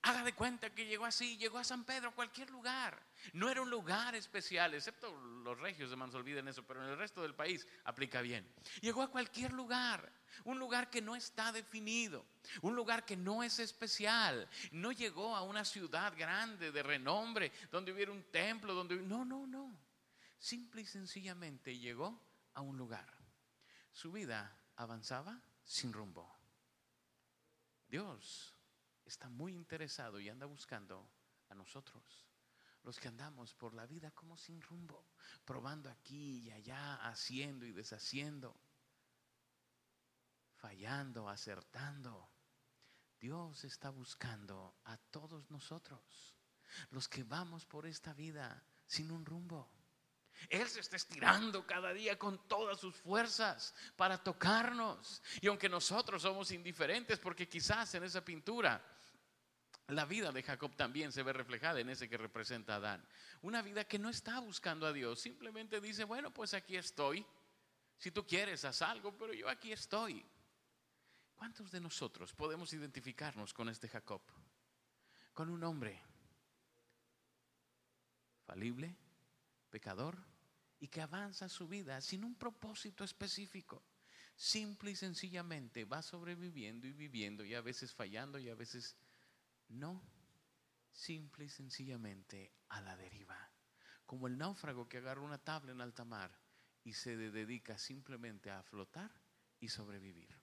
Haga 0.02 0.24
de 0.24 0.34
cuenta 0.34 0.70
que 0.70 0.86
llegó 0.86 1.06
así, 1.06 1.38
llegó 1.38 1.58
a 1.58 1.64
San 1.64 1.84
Pedro, 1.84 2.14
cualquier 2.14 2.50
lugar. 2.52 3.02
No 3.34 3.50
era 3.50 3.62
un 3.62 3.70
lugar 3.70 4.14
especial, 4.16 4.74
excepto 4.74 5.16
los 5.44 5.58
regios, 5.60 5.90
se 5.90 6.18
olviden 6.18 6.48
eso, 6.48 6.64
pero 6.64 6.84
en 6.84 6.92
el 6.92 6.98
resto 6.98 7.22
del 7.24 7.34
país 7.34 7.66
aplica 7.86 8.22
bien. 8.22 8.48
Llegó 8.82 9.02
a 9.02 9.10
cualquier 9.10 9.54
lugar, 9.54 10.12
un 10.44 10.60
lugar 10.60 10.90
que 10.90 11.02
no 11.02 11.16
está 11.16 11.52
definido, 11.52 12.26
un 12.62 12.76
lugar 12.76 13.06
que 13.06 13.16
no 13.16 13.44
es 13.44 13.60
especial. 13.60 14.48
No 14.72 14.92
llegó 14.92 15.36
a 15.36 15.44
una 15.44 15.66
ciudad 15.66 16.14
grande 16.18 16.72
de 16.72 16.84
renombre, 16.84 17.52
donde 17.72 17.92
hubiera 17.92 18.12
un 18.12 18.24
templo, 18.32 18.74
donde... 18.74 18.96
No, 18.98 19.26
no, 19.26 19.48
no. 19.48 19.76
Simple 20.38 20.82
y 20.82 20.86
sencillamente 20.86 21.78
llegó 21.78 22.22
a 22.54 22.62
un 22.62 22.78
lugar. 22.78 23.08
Su 23.92 24.12
vida 24.12 24.56
avanzaba 24.76 25.42
sin 25.64 25.94
rumbo. 25.94 26.30
Dios 27.88 28.56
está 29.06 29.30
muy 29.30 29.54
interesado 29.54 30.20
y 30.20 30.30
anda 30.30 30.46
buscando 30.46 31.10
a 31.50 31.56
nosotros, 31.56 32.04
los 32.84 33.00
que 33.00 33.08
andamos 33.08 33.54
por 33.54 33.74
la 33.74 33.86
vida 33.86 34.12
como 34.12 34.38
sin 34.38 34.62
rumbo, 34.62 35.06
probando 35.46 35.90
aquí 35.90 36.44
y 36.44 36.52
allá, 36.52 36.96
haciendo 37.08 37.66
y 37.66 37.72
deshaciendo, 37.72 38.56
fallando, 40.66 41.30
acertando. 41.30 42.28
Dios 43.20 43.64
está 43.66 43.92
buscando 43.92 44.78
a 44.86 44.98
todos 44.98 45.52
nosotros, 45.52 46.02
los 46.90 47.08
que 47.08 47.24
vamos 47.24 47.68
por 47.68 47.86
esta 47.86 48.14
vida 48.14 48.64
sin 48.88 49.12
un 49.12 49.24
rumbo. 49.24 49.72
Él 50.50 50.68
se 50.68 50.80
está 50.80 50.96
estirando 50.96 51.68
cada 51.68 51.94
día 51.94 52.18
con 52.18 52.48
todas 52.48 52.80
sus 52.80 52.96
fuerzas 52.96 53.76
para 53.96 54.18
tocarnos. 54.18 55.22
Y 55.40 55.46
aunque 55.48 55.70
nosotros 55.70 56.24
somos 56.24 56.50
indiferentes, 56.50 57.20
porque 57.20 57.48
quizás 57.48 57.94
en 57.94 58.04
esa 58.04 58.26
pintura 58.26 58.84
la 59.90 60.06
vida 60.06 60.32
de 60.32 60.42
Jacob 60.42 60.76
también 60.76 61.12
se 61.12 61.22
ve 61.22 61.32
reflejada 61.32 61.80
en 61.80 61.90
ese 61.90 62.10
que 62.10 62.18
representa 62.18 62.74
a 62.74 62.78
Adán. 62.78 63.08
Una 63.44 63.62
vida 63.62 63.84
que 63.84 64.00
no 64.00 64.10
está 64.10 64.40
buscando 64.40 64.88
a 64.88 64.94
Dios, 64.94 65.22
simplemente 65.22 65.80
dice, 65.80 66.06
bueno, 66.06 66.34
pues 66.34 66.56
aquí 66.56 66.76
estoy. 66.76 67.24
Si 68.00 68.10
tú 68.10 68.26
quieres, 68.26 68.66
haz 68.66 68.82
algo, 68.82 69.16
pero 69.16 69.32
yo 69.32 69.48
aquí 69.48 69.72
estoy. 69.72 70.26
¿Cuántos 71.36 71.72
de 71.72 71.82
nosotros 71.82 72.34
podemos 72.34 72.74
identificarnos 72.74 73.54
con 73.54 73.70
este 73.70 73.88
Jacob? 73.88 74.22
Con 75.34 75.50
un 75.50 75.64
hombre 75.64 76.02
falible, 78.46 78.96
pecador 79.70 80.18
y 80.80 80.88
que 80.88 81.02
avanza 81.02 81.50
su 81.50 81.68
vida 81.68 82.00
sin 82.02 82.24
un 82.24 82.36
propósito 82.36 83.04
específico. 83.04 83.84
Simple 84.36 84.92
y 84.92 84.96
sencillamente 84.96 85.86
va 85.86 86.02
sobreviviendo 86.02 86.88
y 86.88 86.94
viviendo 86.94 87.44
y 87.44 87.54
a 87.54 87.62
veces 87.62 87.94
fallando 87.94 88.40
y 88.40 88.50
a 88.50 88.56
veces 88.56 88.96
no. 89.70 90.02
Simple 90.92 91.46
y 91.46 91.50
sencillamente 91.50 92.54
a 92.70 92.82
la 92.82 92.96
deriva. 92.96 93.52
Como 94.06 94.28
el 94.28 94.38
náufrago 94.38 94.88
que 94.88 94.98
agarra 94.98 95.22
una 95.22 95.38
tabla 95.38 95.72
en 95.72 95.82
alta 95.82 96.06
mar 96.06 96.32
y 96.84 96.94
se 96.94 97.18
dedica 97.18 97.78
simplemente 97.78 98.52
a 98.52 98.64
flotar 98.64 99.12
y 99.60 99.70
sobrevivir. 99.70 100.35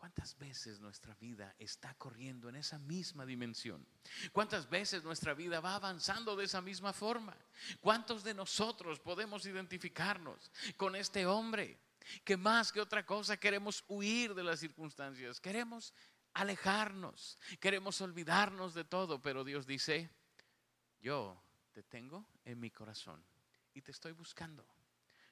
¿Cuántas 0.00 0.38
veces 0.38 0.80
nuestra 0.80 1.14
vida 1.16 1.54
está 1.58 1.92
corriendo 1.92 2.48
en 2.48 2.56
esa 2.56 2.78
misma 2.78 3.26
dimensión? 3.26 3.86
¿Cuántas 4.32 4.70
veces 4.70 5.04
nuestra 5.04 5.34
vida 5.34 5.60
va 5.60 5.74
avanzando 5.74 6.34
de 6.36 6.46
esa 6.46 6.62
misma 6.62 6.94
forma? 6.94 7.36
¿Cuántos 7.82 8.24
de 8.24 8.32
nosotros 8.32 8.98
podemos 8.98 9.44
identificarnos 9.44 10.50
con 10.78 10.96
este 10.96 11.26
hombre 11.26 11.78
que 12.24 12.38
más 12.38 12.72
que 12.72 12.80
otra 12.80 13.04
cosa 13.04 13.36
queremos 13.36 13.84
huir 13.88 14.34
de 14.34 14.42
las 14.42 14.60
circunstancias? 14.60 15.38
Queremos 15.38 15.92
alejarnos, 16.32 17.38
queremos 17.60 18.00
olvidarnos 18.00 18.72
de 18.72 18.84
todo, 18.84 19.20
pero 19.20 19.44
Dios 19.44 19.66
dice, 19.66 20.08
yo 21.02 21.38
te 21.72 21.82
tengo 21.82 22.26
en 22.46 22.58
mi 22.58 22.70
corazón 22.70 23.22
y 23.74 23.82
te 23.82 23.90
estoy 23.90 24.12
buscando. 24.12 24.64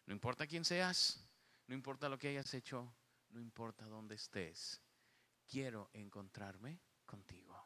No 0.05 0.13
importa 0.13 0.47
quién 0.47 0.67
seas, 0.67 1.25
no 1.67 1.75
importa 1.75 2.11
lo 2.11 2.19
que 2.19 2.29
hayas 2.29 2.53
hecho, 2.53 2.93
no 3.31 3.41
importa 3.41 3.87
dónde 3.87 4.15
estés, 4.15 4.81
quiero 5.47 5.91
encontrarme 5.93 6.81
contigo. 7.05 7.57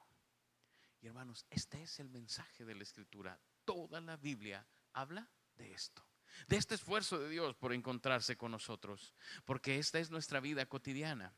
Y 1.00 1.06
hermanos, 1.08 1.44
este 1.50 1.82
es 1.82 1.98
el 2.00 2.08
mensaje 2.08 2.64
de 2.64 2.74
la 2.74 2.84
escritura. 2.84 3.38
Toda 3.64 4.00
la 4.00 4.16
Biblia 4.16 4.66
habla 4.92 5.28
de 5.56 5.72
esto, 5.72 6.04
de 6.46 6.56
este 6.56 6.76
esfuerzo 6.76 7.18
de 7.18 7.28
Dios 7.28 7.56
por 7.56 7.72
encontrarse 7.72 8.36
con 8.36 8.52
nosotros, 8.52 9.14
porque 9.44 9.78
esta 9.78 9.98
es 9.98 10.10
nuestra 10.10 10.40
vida 10.40 10.66
cotidiana. 10.66 11.34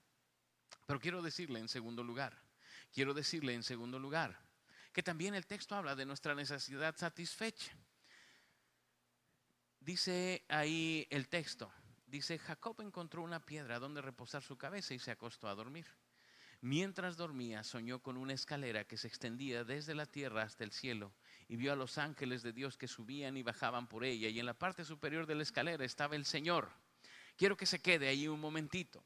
Pero 0.86 1.00
quiero 1.00 1.22
decirle 1.22 1.60
en 1.60 1.68
segundo 1.68 2.04
lugar, 2.04 2.38
quiero 2.92 3.14
decirle 3.14 3.54
en 3.54 3.62
segundo 3.62 3.98
lugar, 3.98 4.38
que 4.92 5.02
también 5.02 5.34
el 5.34 5.46
texto 5.46 5.74
habla 5.74 5.96
de 5.96 6.06
nuestra 6.06 6.34
necesidad 6.34 6.96
satisfecha. 6.96 7.76
Dice 9.80 10.44
ahí 10.48 11.06
el 11.10 11.28
texto, 11.28 11.72
dice, 12.14 12.38
Jacob 12.38 12.80
encontró 12.80 13.22
una 13.22 13.44
piedra 13.44 13.80
donde 13.80 14.00
reposar 14.00 14.40
su 14.40 14.56
cabeza 14.56 14.94
y 14.94 15.00
se 15.00 15.10
acostó 15.10 15.48
a 15.48 15.54
dormir. 15.56 15.86
Mientras 16.60 17.16
dormía, 17.16 17.64
soñó 17.64 18.00
con 18.00 18.16
una 18.16 18.32
escalera 18.34 18.84
que 18.84 18.96
se 18.96 19.08
extendía 19.08 19.64
desde 19.64 19.96
la 19.96 20.06
tierra 20.06 20.42
hasta 20.42 20.62
el 20.62 20.70
cielo 20.70 21.12
y 21.48 21.56
vio 21.56 21.72
a 21.72 21.76
los 21.76 21.98
ángeles 21.98 22.44
de 22.44 22.52
Dios 22.52 22.78
que 22.78 22.86
subían 22.86 23.36
y 23.36 23.42
bajaban 23.42 23.88
por 23.88 24.04
ella 24.04 24.28
y 24.28 24.38
en 24.38 24.46
la 24.46 24.54
parte 24.54 24.84
superior 24.84 25.26
de 25.26 25.34
la 25.34 25.42
escalera 25.42 25.84
estaba 25.84 26.14
el 26.14 26.24
Señor. 26.24 26.70
Quiero 27.36 27.56
que 27.56 27.66
se 27.66 27.80
quede 27.80 28.06
ahí 28.06 28.28
un 28.28 28.40
momentito. 28.40 29.04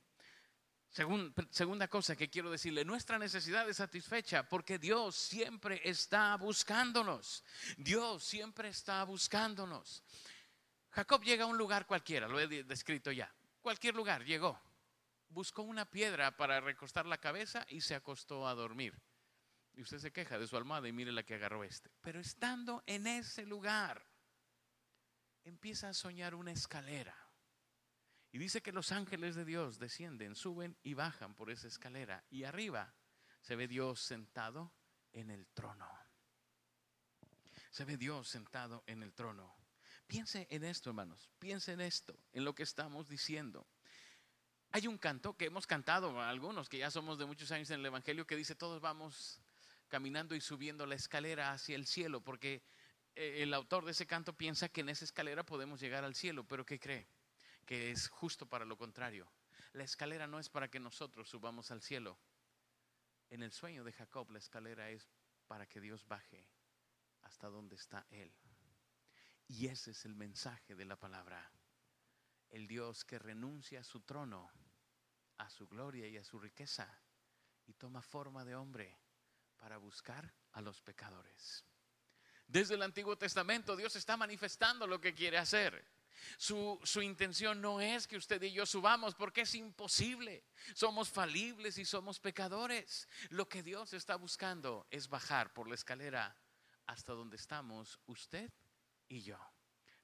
segunda 1.51 1.89
cosa 1.89 2.15
que 2.15 2.29
quiero 2.29 2.51
decirle, 2.51 2.85
nuestra 2.85 3.19
necesidad 3.19 3.67
es 3.71 3.79
satisfecha 3.79 4.47
porque 4.47 4.79
Dios 4.79 5.17
siempre 5.17 5.81
está 5.83 6.37
buscándonos. 6.37 7.43
Dios 7.79 8.23
siempre 8.23 8.69
está 8.69 9.03
buscándonos. 9.05 10.05
Jacob 10.91 11.23
llega 11.23 11.45
a 11.45 11.47
un 11.47 11.59
lugar 11.59 11.87
cualquiera, 11.87 12.29
lo 12.29 12.41
he 12.41 12.49
descrito 12.65 13.13
ya. 13.13 13.33
Cualquier 13.61 13.95
lugar 13.95 14.25
llegó. 14.25 14.61
Buscó 15.29 15.63
una 15.63 15.85
piedra 15.85 16.37
para 16.37 16.61
recostar 16.61 17.07
la 17.07 17.19
cabeza 17.19 17.67
y 17.69 17.83
se 17.83 17.95
acostó 17.95 18.49
a 18.49 18.55
dormir. 18.55 18.99
Y 19.75 19.83
usted 19.83 19.99
se 19.99 20.13
queja 20.13 20.39
de 20.39 20.47
su 20.47 20.57
almohada 20.57 20.89
y 20.89 20.93
mire 20.93 21.13
la 21.13 21.23
que 21.23 21.35
agarró 21.35 21.63
este. 21.65 21.91
Pero 22.01 22.19
estando 22.19 22.83
en 22.87 23.07
ese 23.07 23.45
lugar, 23.45 24.03
empieza 25.45 25.91
a 25.91 25.95
soñar 25.95 26.35
una 26.35 26.53
escalera. 26.53 27.15
Y 28.33 28.39
dice 28.39 28.63
que 28.63 28.73
los 28.73 28.93
ángeles 28.93 29.35
de 29.35 29.45
Dios 29.45 29.79
descienden, 29.79 30.35
suben 30.35 30.77
y 30.83 30.95
bajan 30.95 31.35
por 31.35 31.51
esa 31.51 31.69
escalera. 31.69 32.25
Y 32.31 32.45
arriba 32.45 32.95
se 33.41 33.57
ve 33.57 33.69
Dios 33.69 34.01
sentado 34.01 34.73
en 35.13 35.31
el 35.31 35.47
trono. 35.49 35.89
Se 37.71 37.85
ve 37.85 37.97
Dios 37.97 38.29
sentado 38.29 38.83
en 38.87 39.03
el 39.03 39.15
trono. 39.15 39.58
Piense 40.09 40.47
en 40.51 40.65
esto, 40.65 40.89
hermanos. 40.89 41.29
Piense 41.39 41.73
en 41.73 41.83
esto, 41.83 42.19
en 42.33 42.43
lo 42.43 42.55
que 42.55 42.63
estamos 42.63 43.09
diciendo. 43.11 43.67
Hay 44.71 44.87
un 44.87 44.97
canto 44.97 45.37
que 45.37 45.45
hemos 45.45 45.67
cantado 45.67 46.21
algunos 46.23 46.71
que 46.71 46.79
ya 46.79 46.91
somos 46.91 47.19
de 47.19 47.27
muchos 47.27 47.53
años 47.53 47.71
en 47.71 47.81
el 47.81 47.87
Evangelio 47.87 48.27
que 48.27 48.35
dice 48.35 48.55
todos 48.55 48.81
vamos 48.81 49.41
caminando 49.89 50.35
y 50.35 50.41
subiendo 50.41 50.87
la 50.87 50.95
escalera 50.95 51.53
hacia 51.53 51.77
el 51.77 51.87
cielo, 51.87 52.23
porque 52.23 52.63
eh, 53.17 53.43
el 53.43 53.53
autor 53.53 53.85
de 53.85 53.93
ese 53.93 54.07
canto 54.07 54.33
piensa 54.33 54.71
que 54.71 54.81
en 54.81 54.89
esa 54.89 55.05
escalera 55.05 55.45
podemos 55.45 55.79
llegar 55.79 56.05
al 56.05 56.15
cielo, 56.15 56.45
pero 56.45 56.65
¿qué 56.65 56.81
cree? 56.81 57.07
Que 57.67 57.91
es 57.91 58.09
justo 58.09 58.47
para 58.47 58.65
lo 58.65 58.79
contrario. 58.79 59.31
La 59.75 59.85
escalera 59.85 60.27
no 60.27 60.39
es 60.39 60.49
para 60.49 60.69
que 60.69 60.81
nosotros 60.81 61.29
subamos 61.29 61.71
al 61.71 61.83
cielo. 61.83 62.19
En 63.29 63.43
el 63.43 63.53
sueño 63.53 63.85
de 63.85 63.93
Jacob 63.93 64.31
la 64.31 64.39
escalera 64.39 64.89
es 64.89 65.07
para 65.47 65.67
que 65.67 65.83
Dios 65.83 66.07
baje 66.07 66.47
hasta 67.23 67.49
donde 67.49 67.77
está 67.77 68.07
Él. 68.11 68.33
Y 69.49 69.67
ese 69.67 69.93
es 69.93 70.05
el 70.05 70.15
mensaje 70.15 70.75
de 70.75 70.85
la 70.85 70.97
palabra. 70.97 71.51
El 72.51 72.67
Dios 72.67 73.05
que 73.05 73.19
renuncia 73.19 73.81
a 73.81 73.85
su 73.85 74.01
trono, 74.01 74.51
a 75.39 75.49
su 75.49 75.67
gloria 75.67 76.07
y 76.07 76.19
a 76.19 76.25
su 76.25 76.39
riqueza 76.39 76.87
y 77.67 77.75
toma 77.75 78.03
forma 78.03 78.45
de 78.45 78.55
hombre 78.55 78.99
para 79.57 79.79
buscar 79.79 80.33
a 80.53 80.61
los 80.61 80.81
pecadores. 80.83 81.65
Desde 82.47 82.75
el 82.75 82.83
Antiguo 82.83 83.17
Testamento 83.17 83.77
Dios 83.77 83.97
está 83.97 84.17
manifestando 84.17 84.87
lo 84.87 85.01
que 85.01 85.15
quiere 85.15 85.39
hacer. 85.39 85.85
Su, 86.37 86.81
su, 86.83 87.01
intención 87.01 87.61
no 87.61 87.81
es 87.81 88.09
que 88.09 88.17
usted 88.17 88.43
y 88.43 88.53
yo 88.53 88.67
subamos 88.67 89.15
porque 89.15 89.43
es 89.43 89.55
imposible. 89.55 90.45
Somos 90.75 91.09
falibles 91.11 91.79
y 91.79 91.85
somos 91.85 92.19
pecadores. 92.19 93.09
Lo 93.31 93.49
que 93.49 93.63
Dios 93.63 93.93
está 93.93 94.17
buscando 94.17 94.87
es 94.91 95.09
bajar 95.09 95.53
por 95.53 95.69
la 95.69 95.75
escalera 95.75 96.37
hasta 96.87 97.13
donde 97.13 97.37
estamos 97.37 98.01
usted 98.07 98.51
y 99.09 99.23
yo. 99.23 99.39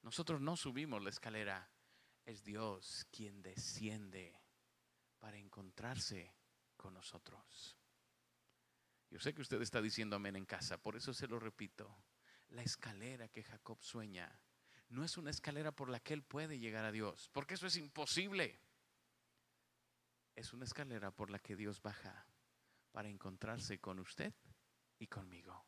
Nosotros 0.03 0.41
no 0.41 0.57
subimos 0.57 1.03
la 1.03 1.11
escalera. 1.11 1.71
Es 2.25 2.43
Dios 2.43 3.07
quien 3.11 3.43
desciende 3.43 4.41
para 5.19 5.37
encontrarse 5.37 6.35
con 6.77 6.95
nosotros. 6.95 7.77
Yo 9.11 9.19
sé 9.21 9.35
que 9.35 9.43
usted 9.43 9.61
está 9.63 9.81
diciendo 9.81 10.17
amén 10.17 10.37
en 10.37 10.47
casa, 10.47 10.79
por 10.79 10.97
eso 10.97 11.15
se 11.15 11.29
lo 11.29 11.39
repito. 11.39 12.05
La 12.49 12.63
escalera 12.63 13.29
que 13.29 13.43
Jacob 13.43 13.83
sueña 13.83 14.41
no 14.89 15.05
es 15.05 15.17
una 15.17 15.31
escalera 15.31 15.73
por 15.73 15.89
la 15.89 16.01
que 16.01 16.15
él 16.15 16.23
puede 16.23 16.59
llegar 16.59 16.85
a 16.85 16.93
Dios, 16.93 17.29
porque 17.33 17.55
eso 17.55 17.67
es 17.67 17.77
imposible. 17.77 18.61
Es 20.35 20.53
una 20.53 20.65
escalera 20.65 21.11
por 21.11 21.31
la 21.31 21.39
que 21.39 21.57
Dios 21.57 21.81
baja 21.81 22.27
para 22.93 23.09
encontrarse 23.09 23.79
con 23.81 23.99
usted 23.99 24.35
y 24.99 25.07
conmigo. 25.07 25.67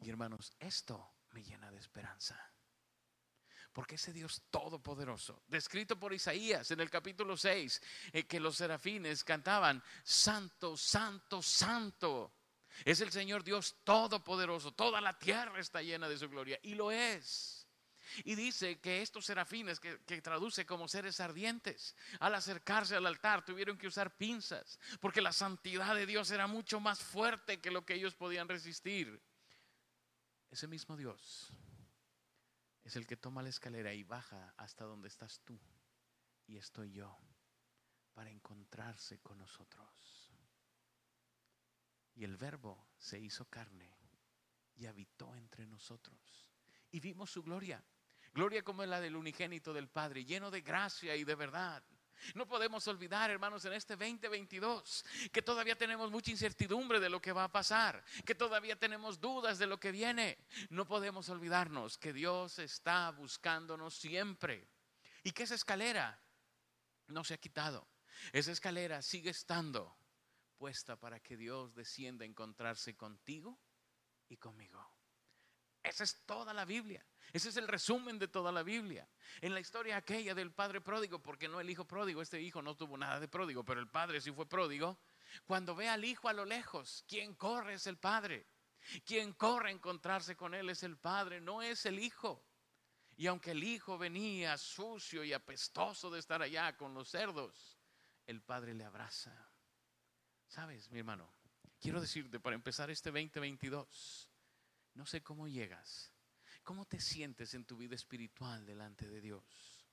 Y 0.00 0.08
hermanos, 0.08 0.52
esto 0.58 1.14
me 1.30 1.42
llena 1.42 1.70
de 1.70 1.78
esperanza. 1.78 2.52
Porque 3.78 3.94
ese 3.94 4.12
Dios 4.12 4.42
todopoderoso, 4.50 5.44
descrito 5.46 5.96
por 5.96 6.12
Isaías 6.12 6.68
en 6.72 6.80
el 6.80 6.90
capítulo 6.90 7.36
6, 7.36 7.80
eh, 8.12 8.24
que 8.24 8.40
los 8.40 8.56
serafines 8.56 9.22
cantaban, 9.22 9.80
Santo, 10.02 10.76
Santo, 10.76 11.40
Santo, 11.40 12.32
es 12.84 13.00
el 13.00 13.12
Señor 13.12 13.44
Dios 13.44 13.76
Todopoderoso. 13.84 14.72
Toda 14.72 15.00
la 15.00 15.16
tierra 15.16 15.60
está 15.60 15.80
llena 15.80 16.08
de 16.08 16.18
su 16.18 16.28
gloria. 16.28 16.58
Y 16.64 16.74
lo 16.74 16.90
es. 16.90 17.68
Y 18.24 18.34
dice 18.34 18.80
que 18.80 19.00
estos 19.00 19.24
serafines, 19.24 19.78
que, 19.78 20.22
traduce 20.22 20.66
como 20.66 20.88
seres 20.88 21.20
ardientes, 21.20 21.94
al 22.18 22.34
acercarse 22.34 22.96
al 22.96 23.06
altar 23.06 23.44
tuvieron 23.44 23.78
que 23.78 23.86
usar 23.86 24.16
pinzas, 24.16 24.80
porque 24.98 25.20
la 25.20 25.32
santidad 25.32 25.94
de 25.94 26.04
Dios 26.04 26.32
era 26.32 26.48
mucho 26.48 26.80
más 26.80 26.98
fuerte 26.98 27.60
que 27.60 27.70
lo 27.70 27.86
que 27.86 27.94
ellos 27.94 28.16
podían 28.16 28.48
resistir. 28.48 29.22
Ese 30.50 30.66
mismo 30.66 30.96
Dios 30.96 31.52
es 32.88 32.96
el 32.96 33.06
que 33.06 33.18
toma 33.18 33.42
la 33.42 33.50
escalera 33.50 33.92
y 33.92 34.02
baja 34.02 34.54
hasta 34.56 34.86
donde 34.86 35.08
estás 35.08 35.42
tú 35.44 35.60
y 36.46 36.56
estoy 36.56 36.90
yo 36.90 37.18
para 38.14 38.30
encontrarse 38.30 39.20
con 39.20 39.36
nosotros. 39.36 40.32
Y 42.14 42.24
el 42.24 42.38
verbo 42.38 42.88
se 42.96 43.20
hizo 43.20 43.44
carne 43.44 43.94
y 44.74 44.86
habitó 44.86 45.36
entre 45.36 45.66
nosotros. 45.66 46.50
Y 46.90 47.00
vimos 47.00 47.30
su 47.30 47.42
gloria. 47.42 47.84
Gloria 48.32 48.62
como 48.62 48.86
la 48.86 49.02
del 49.02 49.16
unigénito 49.16 49.74
del 49.74 49.90
Padre, 49.90 50.24
lleno 50.24 50.50
de 50.50 50.62
gracia 50.62 51.14
y 51.14 51.24
de 51.24 51.34
verdad. 51.34 51.84
No 52.34 52.46
podemos 52.46 52.86
olvidar, 52.88 53.30
hermanos, 53.30 53.64
en 53.64 53.72
este 53.72 53.96
2022, 53.96 55.04
que 55.32 55.42
todavía 55.42 55.76
tenemos 55.76 56.10
mucha 56.10 56.30
incertidumbre 56.30 57.00
de 57.00 57.08
lo 57.08 57.20
que 57.20 57.32
va 57.32 57.44
a 57.44 57.52
pasar, 57.52 58.04
que 58.24 58.34
todavía 58.34 58.76
tenemos 58.76 59.20
dudas 59.20 59.58
de 59.58 59.66
lo 59.66 59.78
que 59.78 59.92
viene. 59.92 60.38
No 60.70 60.86
podemos 60.86 61.28
olvidarnos 61.28 61.98
que 61.98 62.12
Dios 62.12 62.58
está 62.58 63.10
buscándonos 63.10 63.94
siempre 63.94 64.68
y 65.22 65.32
que 65.32 65.44
esa 65.44 65.54
escalera 65.54 66.20
no 67.08 67.24
se 67.24 67.34
ha 67.34 67.38
quitado. 67.38 67.88
Esa 68.32 68.52
escalera 68.52 69.02
sigue 69.02 69.30
estando 69.30 69.96
puesta 70.56 70.96
para 70.96 71.20
que 71.20 71.36
Dios 71.36 71.74
descienda 71.74 72.24
a 72.24 72.28
encontrarse 72.28 72.96
contigo 72.96 73.58
y 74.28 74.36
conmigo. 74.36 74.97
Esa 75.88 76.04
es 76.04 76.24
toda 76.26 76.52
la 76.52 76.64
Biblia. 76.64 77.04
Ese 77.32 77.50
es 77.50 77.56
el 77.56 77.68
resumen 77.68 78.18
de 78.18 78.28
toda 78.28 78.52
la 78.52 78.62
Biblia. 78.62 79.08
En 79.40 79.54
la 79.54 79.60
historia 79.60 79.96
aquella 79.96 80.34
del 80.34 80.52
padre 80.52 80.80
pródigo, 80.80 81.18
porque 81.20 81.48
no 81.48 81.60
el 81.60 81.68
hijo 81.68 81.84
pródigo, 81.84 82.22
este 82.22 82.40
hijo 82.40 82.62
no 82.62 82.76
tuvo 82.76 82.96
nada 82.96 83.20
de 83.20 83.28
pródigo, 83.28 83.64
pero 83.64 83.80
el 83.80 83.88
padre 83.88 84.20
sí 84.20 84.32
fue 84.32 84.48
pródigo. 84.48 84.98
Cuando 85.46 85.74
ve 85.74 85.88
al 85.88 86.04
hijo 86.04 86.28
a 86.28 86.32
lo 86.32 86.44
lejos, 86.44 87.04
quien 87.06 87.34
corre 87.34 87.74
es 87.74 87.86
el 87.86 87.98
padre. 87.98 88.46
Quien 89.04 89.32
corre 89.34 89.68
a 89.68 89.72
encontrarse 89.72 90.36
con 90.36 90.54
él 90.54 90.70
es 90.70 90.82
el 90.82 90.96
padre, 90.96 91.40
no 91.40 91.62
es 91.62 91.84
el 91.84 91.98
hijo. 91.98 92.44
Y 93.16 93.26
aunque 93.26 93.50
el 93.50 93.64
hijo 93.64 93.98
venía 93.98 94.56
sucio 94.56 95.24
y 95.24 95.32
apestoso 95.32 96.10
de 96.10 96.20
estar 96.20 96.40
allá 96.40 96.76
con 96.76 96.94
los 96.94 97.08
cerdos, 97.08 97.78
el 98.26 98.40
padre 98.40 98.74
le 98.74 98.84
abraza 98.84 99.50
Sabes, 100.46 100.90
mi 100.90 101.00
hermano, 101.00 101.30
quiero 101.78 102.00
decirte 102.00 102.40
para 102.40 102.56
empezar 102.56 102.90
este 102.90 103.10
2022, 103.10 104.27
no 104.94 105.06
sé 105.06 105.22
cómo 105.22 105.48
llegas, 105.48 106.12
cómo 106.62 106.86
te 106.86 107.00
sientes 107.00 107.54
en 107.54 107.64
tu 107.64 107.76
vida 107.76 107.94
espiritual 107.94 108.66
delante 108.66 109.08
de 109.08 109.20
Dios, 109.20 109.86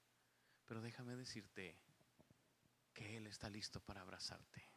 pero 0.65 0.81
déjame 0.81 1.15
decirte 1.15 1.79
que 2.93 3.17
Él 3.17 3.27
está 3.27 3.49
listo 3.49 3.79
para 3.79 4.01
abrazarte. 4.01 4.67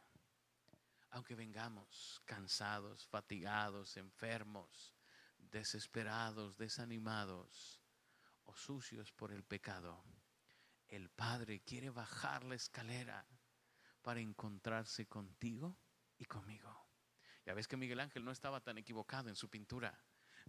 Aunque 1.11 1.35
vengamos 1.35 2.21
cansados, 2.25 3.07
fatigados, 3.07 3.97
enfermos, 3.97 4.93
desesperados, 5.37 6.57
desanimados 6.57 7.81
o 8.43 8.55
sucios 8.55 9.11
por 9.11 9.31
el 9.31 9.43
pecado, 9.43 10.03
el 10.87 11.09
Padre 11.09 11.61
quiere 11.61 11.89
bajar 11.89 12.43
la 12.43 12.55
escalera 12.55 13.27
para 14.01 14.19
encontrarse 14.19 15.07
contigo 15.07 15.77
y 16.17 16.25
conmigo. 16.25 16.88
Ves 17.53 17.67
que 17.67 17.77
Miguel 17.77 17.99
Ángel 17.99 18.23
no 18.23 18.31
estaba 18.31 18.61
tan 18.61 18.77
equivocado 18.77 19.29
en 19.29 19.35
su 19.35 19.49
pintura. 19.49 19.97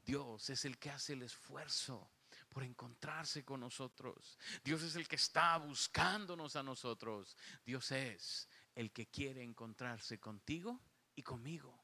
Dios 0.04 0.50
es 0.50 0.64
el 0.64 0.78
que 0.78 0.90
hace 0.90 1.12
el 1.12 1.22
esfuerzo 1.22 2.10
por 2.48 2.62
encontrarse 2.62 3.44
con 3.44 3.60
nosotros. 3.60 4.38
Dios 4.64 4.82
es 4.82 4.96
el 4.96 5.06
que 5.08 5.16
está 5.16 5.56
buscándonos 5.58 6.56
a 6.56 6.62
nosotros. 6.62 7.36
Dios 7.64 7.90
es 7.92 8.48
el 8.74 8.92
que 8.92 9.06
quiere 9.06 9.42
encontrarse 9.42 10.18
contigo 10.18 10.80
y 11.14 11.22
conmigo. 11.22 11.78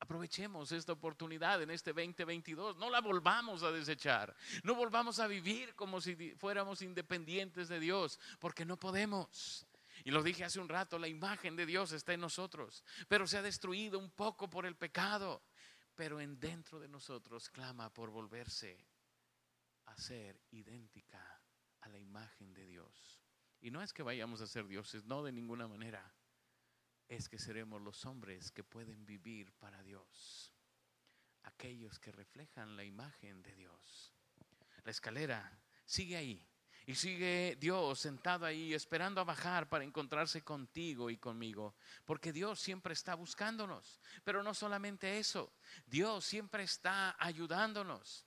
Aprovechemos 0.00 0.70
esta 0.72 0.92
oportunidad 0.92 1.62
en 1.62 1.70
este 1.70 1.92
2022. 1.92 2.76
No 2.76 2.90
la 2.90 3.00
volvamos 3.00 3.62
a 3.62 3.72
desechar. 3.72 4.36
No 4.62 4.74
volvamos 4.74 5.18
a 5.18 5.26
vivir 5.26 5.74
como 5.74 6.00
si 6.00 6.34
fuéramos 6.36 6.82
independientes 6.82 7.68
de 7.68 7.80
Dios, 7.80 8.20
porque 8.38 8.66
no 8.66 8.78
podemos. 8.78 9.66
Y 10.04 10.10
lo 10.10 10.22
dije 10.22 10.44
hace 10.44 10.60
un 10.60 10.68
rato, 10.68 10.98
la 10.98 11.08
imagen 11.08 11.56
de 11.56 11.64
Dios 11.64 11.92
está 11.92 12.12
en 12.12 12.20
nosotros, 12.20 12.84
pero 13.08 13.26
se 13.26 13.38
ha 13.38 13.42
destruido 13.42 13.98
un 13.98 14.10
poco 14.10 14.50
por 14.50 14.66
el 14.66 14.76
pecado. 14.76 15.42
Pero 15.94 16.20
en 16.20 16.38
dentro 16.38 16.78
de 16.78 16.88
nosotros 16.88 17.48
clama 17.48 17.92
por 17.92 18.10
volverse 18.10 18.86
a 19.86 19.96
ser 19.96 20.40
idéntica 20.50 21.42
a 21.80 21.88
la 21.88 21.98
imagen 21.98 22.52
de 22.52 22.66
Dios. 22.66 23.22
Y 23.60 23.70
no 23.70 23.80
es 23.82 23.94
que 23.94 24.02
vayamos 24.02 24.42
a 24.42 24.46
ser 24.46 24.66
dioses, 24.66 25.04
no 25.04 25.22
de 25.22 25.32
ninguna 25.32 25.66
manera 25.66 26.14
es 27.08 27.28
que 27.28 27.38
seremos 27.38 27.80
los 27.80 28.04
hombres 28.04 28.50
que 28.50 28.64
pueden 28.64 29.06
vivir 29.06 29.52
para 29.54 29.82
Dios, 29.82 30.52
aquellos 31.44 31.98
que 31.98 32.12
reflejan 32.12 32.76
la 32.76 32.84
imagen 32.84 33.42
de 33.42 33.54
Dios. 33.54 34.12
La 34.84 34.90
escalera 34.90 35.58
sigue 35.86 36.16
ahí 36.16 36.46
y 36.86 36.94
sigue 36.94 37.56
Dios 37.58 37.98
sentado 37.98 38.44
ahí 38.44 38.74
esperando 38.74 39.20
a 39.20 39.24
bajar 39.24 39.68
para 39.68 39.84
encontrarse 39.84 40.42
contigo 40.42 41.10
y 41.10 41.16
conmigo, 41.16 41.74
porque 42.04 42.32
Dios 42.32 42.60
siempre 42.60 42.92
está 42.92 43.14
buscándonos, 43.14 44.00
pero 44.24 44.42
no 44.42 44.54
solamente 44.54 45.18
eso, 45.18 45.52
Dios 45.86 46.24
siempre 46.24 46.64
está 46.64 47.16
ayudándonos. 47.18 48.26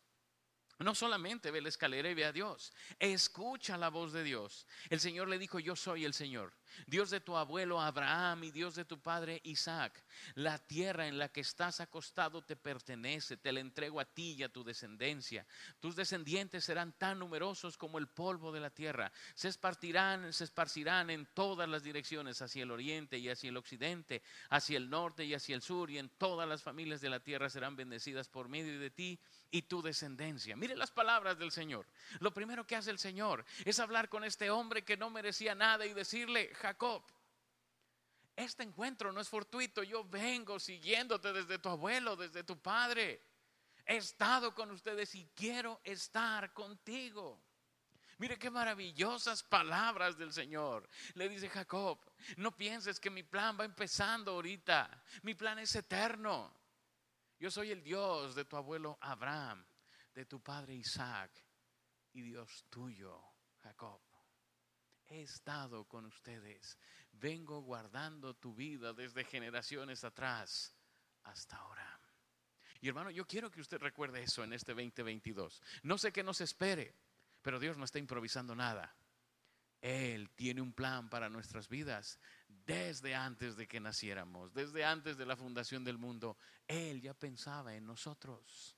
No 0.80 0.94
solamente 0.94 1.50
ve 1.50 1.60
la 1.60 1.70
escalera 1.70 2.10
y 2.10 2.14
ve 2.14 2.26
a 2.26 2.32
Dios, 2.32 2.72
escucha 3.00 3.78
la 3.78 3.90
voz 3.90 4.14
de 4.14 4.24
Dios. 4.24 4.68
El 4.90 5.00
Señor 5.00 5.28
le 5.28 5.40
dijo, 5.40 5.60
yo 5.60 5.76
soy 5.76 6.06
el 6.06 6.14
Señor. 6.14 6.54
Dios 6.86 7.10
de 7.10 7.20
tu 7.20 7.36
abuelo 7.36 7.82
Abraham 7.82 8.44
y 8.44 8.52
Dios 8.52 8.76
de 8.76 8.86
tu 8.86 9.02
padre 9.02 9.42
Isaac. 9.44 10.04
La 10.36 10.60
tierra 10.60 11.08
en 11.08 11.18
la 11.18 11.30
que 11.30 11.42
estás 11.42 11.80
acostado 11.80 12.44
te 12.44 12.56
pertenece, 12.56 13.38
te 13.38 13.52
la 13.52 13.60
entrego 13.60 14.00
a 14.00 14.06
ti 14.06 14.34
y 14.34 14.44
a 14.44 14.50
tu 14.50 14.64
descendencia. 14.64 15.48
Tus 15.80 15.96
descendientes 15.96 16.66
serán 16.66 16.94
tan 16.94 17.18
numerosos 17.18 17.76
como 17.76 17.98
el 17.98 18.08
polvo 18.08 18.52
de 18.52 18.60
la 18.60 18.70
tierra. 18.70 19.12
Se 19.34 19.48
esparcirán, 19.48 20.32
se 20.32 20.44
esparcirán 20.44 21.10
en 21.10 21.26
todas 21.34 21.68
las 21.68 21.82
direcciones, 21.82 22.42
hacia 22.44 22.62
el 22.64 22.72
oriente 22.72 23.18
y 23.18 23.30
hacia 23.30 23.50
el 23.50 23.58
occidente, 23.58 24.22
hacia 24.50 24.78
el 24.78 24.92
norte 24.92 25.26
y 25.26 25.34
hacia 25.34 25.56
el 25.56 25.64
sur, 25.64 25.90
y 25.90 25.98
en 25.98 26.10
todas 26.10 26.48
las 26.48 26.62
familias 26.62 27.02
de 27.02 27.10
la 27.10 27.20
tierra 27.20 27.50
serán 27.50 27.76
bendecidas 27.76 28.30
por 28.30 28.48
medio 28.48 28.80
de 28.80 28.92
ti 28.92 29.20
y 29.52 29.64
tu 29.64 29.82
descendencia. 29.82 30.56
Mire 30.56 30.76
las 30.76 30.92
palabras 30.92 31.38
del 31.38 31.52
Señor. 31.52 31.88
Lo 32.20 32.34
primero 32.34 32.66
que 32.66 32.76
hace 32.76 32.92
el 32.92 33.00
Señor 33.00 33.46
es 33.66 33.80
hablar 33.80 34.10
con 34.10 34.24
este 34.24 34.50
hombre 34.50 34.84
que 34.84 34.98
no 34.98 35.10
merecía 35.10 35.56
nada 35.56 35.86
y 35.86 35.94
decirle, 35.94 36.54
Jacob, 36.56 37.04
este 38.36 38.64
encuentro 38.64 39.12
no 39.12 39.20
es 39.20 39.30
fortuito, 39.30 39.82
yo 39.84 40.04
vengo 40.04 40.60
siguiéndote 40.60 41.34
desde 41.34 41.60
tu 41.60 41.70
abuelo, 41.70 42.16
desde 42.16 42.44
tu 42.44 42.60
padre. 42.62 43.24
He 43.86 43.98
estado 43.98 44.54
con 44.54 44.70
ustedes 44.72 45.16
y 45.16 45.30
quiero 45.34 45.80
estar 45.84 46.54
contigo. 46.54 47.42
Mire 48.20 48.38
qué 48.38 48.50
maravillosas 48.50 49.44
palabras 49.44 50.18
del 50.18 50.34
Señor. 50.34 50.90
Le 51.14 51.30
dice 51.30 51.50
Jacob, 51.50 52.00
no 52.38 52.56
pienses 52.56 53.00
que 53.00 53.10
mi 53.10 53.24
plan 53.24 53.58
va 53.60 53.66
empezando 53.66 54.32
ahorita. 54.32 55.04
Mi 55.22 55.36
plan 55.36 55.60
es 55.60 55.76
eterno. 55.76 56.57
Yo 57.40 57.52
soy 57.52 57.72
el 57.72 57.84
Dios 57.84 58.36
de 58.36 58.46
tu 58.46 58.58
abuelo 58.58 58.98
Abraham, 59.02 59.66
de 60.14 60.26
tu 60.26 60.42
padre 60.42 60.76
Isaac 60.76 61.32
y 62.14 62.22
Dios 62.22 62.66
tuyo, 62.70 63.22
Jacob 63.62 64.02
he 65.10 65.22
estado 65.22 65.86
con 65.86 66.06
ustedes. 66.06 66.78
Vengo 67.12 67.62
guardando 67.62 68.36
tu 68.36 68.54
vida 68.54 68.94
desde 68.94 69.24
generaciones 69.24 70.04
atrás 70.04 70.76
hasta 71.24 71.58
ahora. 71.58 72.00
Y 72.80 72.88
hermano, 72.88 73.10
yo 73.10 73.26
quiero 73.26 73.50
que 73.50 73.62
usted 73.62 73.80
recuerde 73.80 74.22
eso 74.22 74.44
en 74.44 74.54
este 74.54 74.74
2022. 74.74 75.62
No 75.84 75.98
sé 75.98 76.12
qué 76.12 76.24
nos 76.24 76.42
espere, 76.42 76.96
pero 77.42 77.60
Dios 77.60 77.78
no 77.78 77.86
está 77.86 77.98
improvisando 78.00 78.56
nada. 78.56 78.96
Él 79.82 80.30
tiene 80.36 80.62
un 80.62 80.74
plan 80.74 81.10
para 81.10 81.30
nuestras 81.30 81.68
vidas 81.70 82.20
desde 82.48 83.16
antes 83.16 83.56
de 83.56 83.68
que 83.68 83.80
naciéramos, 83.80 84.54
desde 84.54 84.86
antes 84.86 85.18
de 85.18 85.26
la 85.26 85.36
fundación 85.36 85.84
del 85.84 85.98
mundo. 85.98 86.38
Él 86.68 87.02
ya 87.02 87.14
pensaba 87.14 87.76
en 87.76 87.86
nosotros 87.86 88.78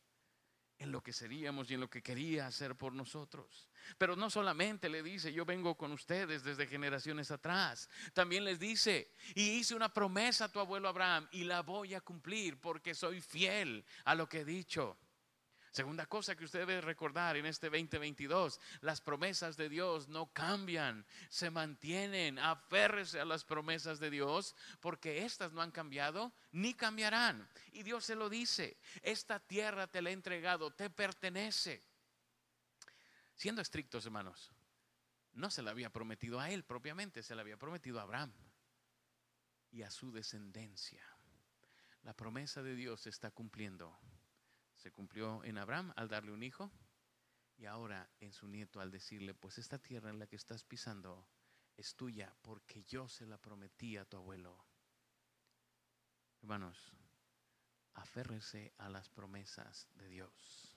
en 0.79 0.91
lo 0.93 1.03
que 1.03 1.11
seríamos 1.11 1.69
y 1.69 1.73
en 1.73 1.81
lo 1.81 1.89
que 1.89 2.01
quería 2.01 2.47
hacer 2.47 2.75
por 2.75 2.93
nosotros. 2.93 3.67
Pero 3.97 4.15
no 4.15 4.29
solamente 4.29 4.87
le 4.87 5.03
dice, 5.03 5.33
yo 5.33 5.45
vengo 5.45 5.75
con 5.75 5.91
ustedes 5.91 6.43
desde 6.43 6.67
generaciones 6.67 7.31
atrás, 7.31 7.89
también 8.13 8.45
les 8.45 8.59
dice, 8.59 9.11
y 9.35 9.59
hice 9.59 9.75
una 9.75 9.93
promesa 9.93 10.45
a 10.45 10.51
tu 10.51 10.59
abuelo 10.59 10.87
Abraham 10.87 11.27
y 11.31 11.43
la 11.43 11.61
voy 11.61 11.93
a 11.93 12.01
cumplir 12.01 12.59
porque 12.61 12.95
soy 12.95 13.19
fiel 13.19 13.85
a 14.05 14.15
lo 14.15 14.27
que 14.27 14.39
he 14.39 14.45
dicho. 14.45 14.97
Segunda 15.71 16.07
cosa 16.07 16.35
que 16.35 16.45
usted 16.45 16.59
debe 16.59 16.81
recordar 16.81 17.37
en 17.37 17.45
este 17.45 17.69
2022, 17.69 18.59
las 18.81 19.01
promesas 19.01 19.55
de 19.55 19.69
Dios 19.69 20.07
no 20.07 20.33
cambian, 20.33 21.05
se 21.29 21.51
mantienen, 21.51 22.39
aférrese 22.39 23.19
a 23.19 23.25
las 23.25 23.43
promesas 23.43 23.99
de 23.99 24.09
Dios, 24.09 24.55
porque 24.79 25.25
estas 25.25 25.51
no 25.53 25.61
han 25.61 25.71
cambiado 25.71 26.33
ni 26.51 26.73
cambiarán. 26.73 27.47
Y 27.71 27.83
Dios 27.83 28.05
se 28.05 28.15
lo 28.15 28.29
dice, 28.29 28.77
esta 29.03 29.39
tierra 29.39 29.87
te 29.87 30.01
la 30.01 30.09
he 30.09 30.13
entregado, 30.13 30.71
te 30.71 30.89
pertenece. 30.89 31.83
Siendo 33.35 33.61
estrictos, 33.61 34.05
hermanos, 34.05 34.51
no 35.33 35.51
se 35.51 35.61
la 35.61 35.71
había 35.71 35.91
prometido 35.91 36.39
a 36.39 36.49
él 36.49 36.63
propiamente, 36.63 37.21
se 37.21 37.35
la 37.35 37.41
había 37.41 37.57
prometido 37.57 37.99
a 37.99 38.03
Abraham 38.03 38.33
y 39.71 39.83
a 39.83 39.91
su 39.91 40.11
descendencia. 40.11 41.03
La 42.03 42.13
promesa 42.13 42.63
de 42.63 42.75
Dios 42.75 43.01
se 43.01 43.09
está 43.09 43.29
cumpliendo 43.31 43.99
se 44.79 44.91
cumplió 44.91 45.43
en 45.43 45.57
Abraham 45.57 45.91
al 45.97 46.07
darle 46.07 46.31
un 46.31 46.41
hijo 46.41 46.71
y 47.57 47.65
ahora 47.65 48.09
en 48.21 48.31
su 48.31 48.47
nieto 48.47 48.79
al 48.79 48.91
decirle, 48.91 49.33
pues 49.33 49.57
esta 49.57 49.77
tierra 49.77 50.09
en 50.09 50.19
la 50.19 50.27
que 50.27 50.37
estás 50.37 50.63
pisando 50.63 51.27
es 51.75 51.95
tuya 51.95 52.33
porque 52.41 52.83
yo 52.83 53.09
se 53.09 53.25
la 53.25 53.37
prometí 53.37 53.97
a 53.97 54.05
tu 54.05 54.15
abuelo. 54.15 54.57
Hermanos, 56.41 56.93
aférrese 57.95 58.73
a 58.77 58.89
las 58.89 59.09
promesas 59.09 59.89
de 59.95 60.07
Dios. 60.07 60.73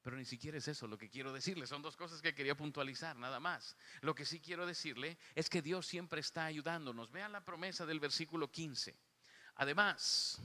Pero 0.00 0.16
ni 0.16 0.24
siquiera 0.24 0.56
es 0.56 0.66
eso 0.66 0.86
lo 0.86 0.96
que 0.96 1.10
quiero 1.10 1.34
decirle. 1.34 1.66
Son 1.66 1.82
dos 1.82 1.94
cosas 1.94 2.22
que 2.22 2.34
quería 2.34 2.56
puntualizar, 2.56 3.16
nada 3.16 3.38
más. 3.38 3.76
Lo 4.00 4.14
que 4.14 4.24
sí 4.24 4.40
quiero 4.40 4.64
decirle 4.64 5.18
es 5.34 5.50
que 5.50 5.60
Dios 5.60 5.86
siempre 5.86 6.22
está 6.22 6.46
ayudándonos. 6.46 7.12
Vean 7.12 7.32
la 7.32 7.44
promesa 7.44 7.84
del 7.84 8.00
versículo 8.00 8.50
15. 8.50 8.98
Además, 9.56 10.40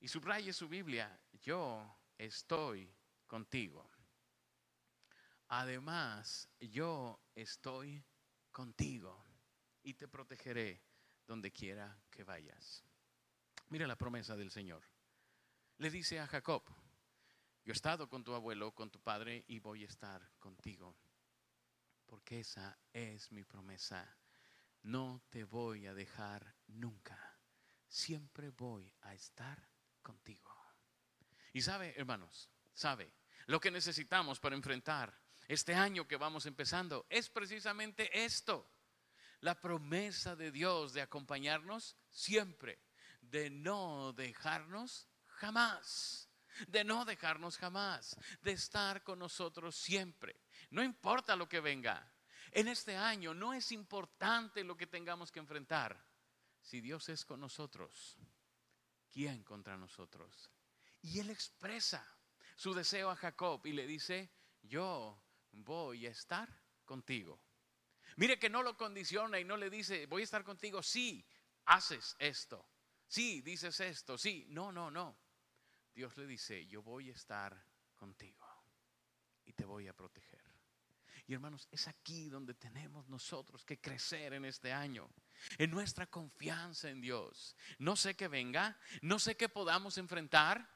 y 0.00 0.08
subraye 0.08 0.52
su 0.52 0.68
Biblia, 0.68 1.20
yo 1.42 1.98
estoy 2.16 2.94
contigo. 3.26 3.88
Además, 5.48 6.48
yo 6.60 7.20
estoy 7.34 8.04
contigo 8.50 9.24
y 9.82 9.94
te 9.94 10.08
protegeré 10.08 10.82
donde 11.26 11.50
quiera 11.50 11.98
que 12.10 12.24
vayas. 12.24 12.84
Mira 13.68 13.86
la 13.86 13.96
promesa 13.96 14.36
del 14.36 14.50
Señor. 14.50 14.82
Le 15.78 15.90
dice 15.90 16.20
a 16.20 16.26
Jacob, 16.26 16.64
yo 17.64 17.72
he 17.72 17.76
estado 17.76 18.08
con 18.08 18.24
tu 18.24 18.34
abuelo, 18.34 18.74
con 18.74 18.90
tu 18.90 19.00
padre 19.00 19.44
y 19.46 19.58
voy 19.58 19.84
a 19.84 19.88
estar 19.88 20.30
contigo. 20.38 20.96
Porque 22.06 22.40
esa 22.40 22.78
es 22.92 23.30
mi 23.30 23.44
promesa. 23.44 24.16
No 24.82 25.22
te 25.28 25.44
voy 25.44 25.86
a 25.86 25.94
dejar 25.94 26.56
nunca. 26.66 27.38
Siempre 27.86 28.50
voy 28.50 28.92
a 29.02 29.14
estar 29.14 29.68
contigo. 30.02 30.54
Y 31.52 31.62
sabe, 31.62 31.94
hermanos, 31.96 32.50
sabe, 32.74 33.12
lo 33.46 33.60
que 33.60 33.70
necesitamos 33.70 34.40
para 34.40 34.56
enfrentar 34.56 35.18
este 35.48 35.74
año 35.74 36.06
que 36.06 36.18
vamos 36.18 36.44
empezando 36.44 37.06
es 37.08 37.30
precisamente 37.30 38.24
esto. 38.24 38.70
La 39.40 39.58
promesa 39.58 40.36
de 40.36 40.50
Dios 40.50 40.92
de 40.92 41.00
acompañarnos 41.00 41.96
siempre, 42.10 42.78
de 43.22 43.48
no 43.48 44.12
dejarnos 44.12 45.08
jamás, 45.26 46.28
de 46.66 46.84
no 46.84 47.04
dejarnos 47.04 47.56
jamás, 47.56 48.16
de 48.42 48.52
estar 48.52 49.02
con 49.02 49.20
nosotros 49.20 49.76
siempre. 49.76 50.36
No 50.70 50.82
importa 50.82 51.36
lo 51.36 51.48
que 51.48 51.60
venga. 51.60 52.12
En 52.50 52.68
este 52.68 52.96
año 52.96 53.32
no 53.32 53.54
es 53.54 53.72
importante 53.72 54.64
lo 54.64 54.76
que 54.76 54.86
tengamos 54.86 55.30
que 55.32 55.38
enfrentar. 55.38 56.04
Si 56.60 56.80
Dios 56.80 57.08
es 57.08 57.24
con 57.24 57.40
nosotros, 57.40 58.18
¿quién 59.10 59.42
contra 59.42 59.76
nosotros? 59.76 60.50
Y 61.02 61.20
él 61.20 61.30
expresa 61.30 62.04
su 62.56 62.74
deseo 62.74 63.10
a 63.10 63.16
Jacob 63.16 63.64
y 63.66 63.72
le 63.72 63.86
dice, 63.86 64.30
yo 64.62 65.22
voy 65.52 66.06
a 66.06 66.10
estar 66.10 66.48
contigo. 66.84 67.40
Mire 68.16 68.38
que 68.38 68.50
no 68.50 68.62
lo 68.62 68.76
condiciona 68.76 69.38
y 69.38 69.44
no 69.44 69.56
le 69.56 69.70
dice, 69.70 70.06
voy 70.06 70.22
a 70.22 70.24
estar 70.24 70.42
contigo 70.42 70.82
si 70.82 71.24
haces 71.66 72.16
esto, 72.18 72.68
si 73.06 73.42
dices 73.42 73.78
esto, 73.80 74.18
sí, 74.18 74.46
no, 74.48 74.72
no, 74.72 74.90
no. 74.90 75.16
Dios 75.94 76.16
le 76.16 76.26
dice, 76.26 76.66
yo 76.66 76.82
voy 76.82 77.10
a 77.10 77.14
estar 77.14 77.64
contigo 77.96 78.46
y 79.44 79.52
te 79.52 79.64
voy 79.64 79.88
a 79.88 79.92
proteger. 79.92 80.37
Y 81.28 81.34
hermanos, 81.34 81.68
es 81.70 81.86
aquí 81.86 82.30
donde 82.30 82.54
tenemos 82.54 83.06
nosotros 83.06 83.62
que 83.62 83.78
crecer 83.78 84.32
en 84.32 84.46
este 84.46 84.72
año, 84.72 85.10
en 85.58 85.70
nuestra 85.70 86.06
confianza 86.06 86.88
en 86.88 87.02
Dios. 87.02 87.54
No 87.78 87.96
sé 87.96 88.16
qué 88.16 88.28
venga, 88.28 88.78
no 89.02 89.18
sé 89.18 89.36
qué 89.36 89.50
podamos 89.50 89.98
enfrentar, 89.98 90.66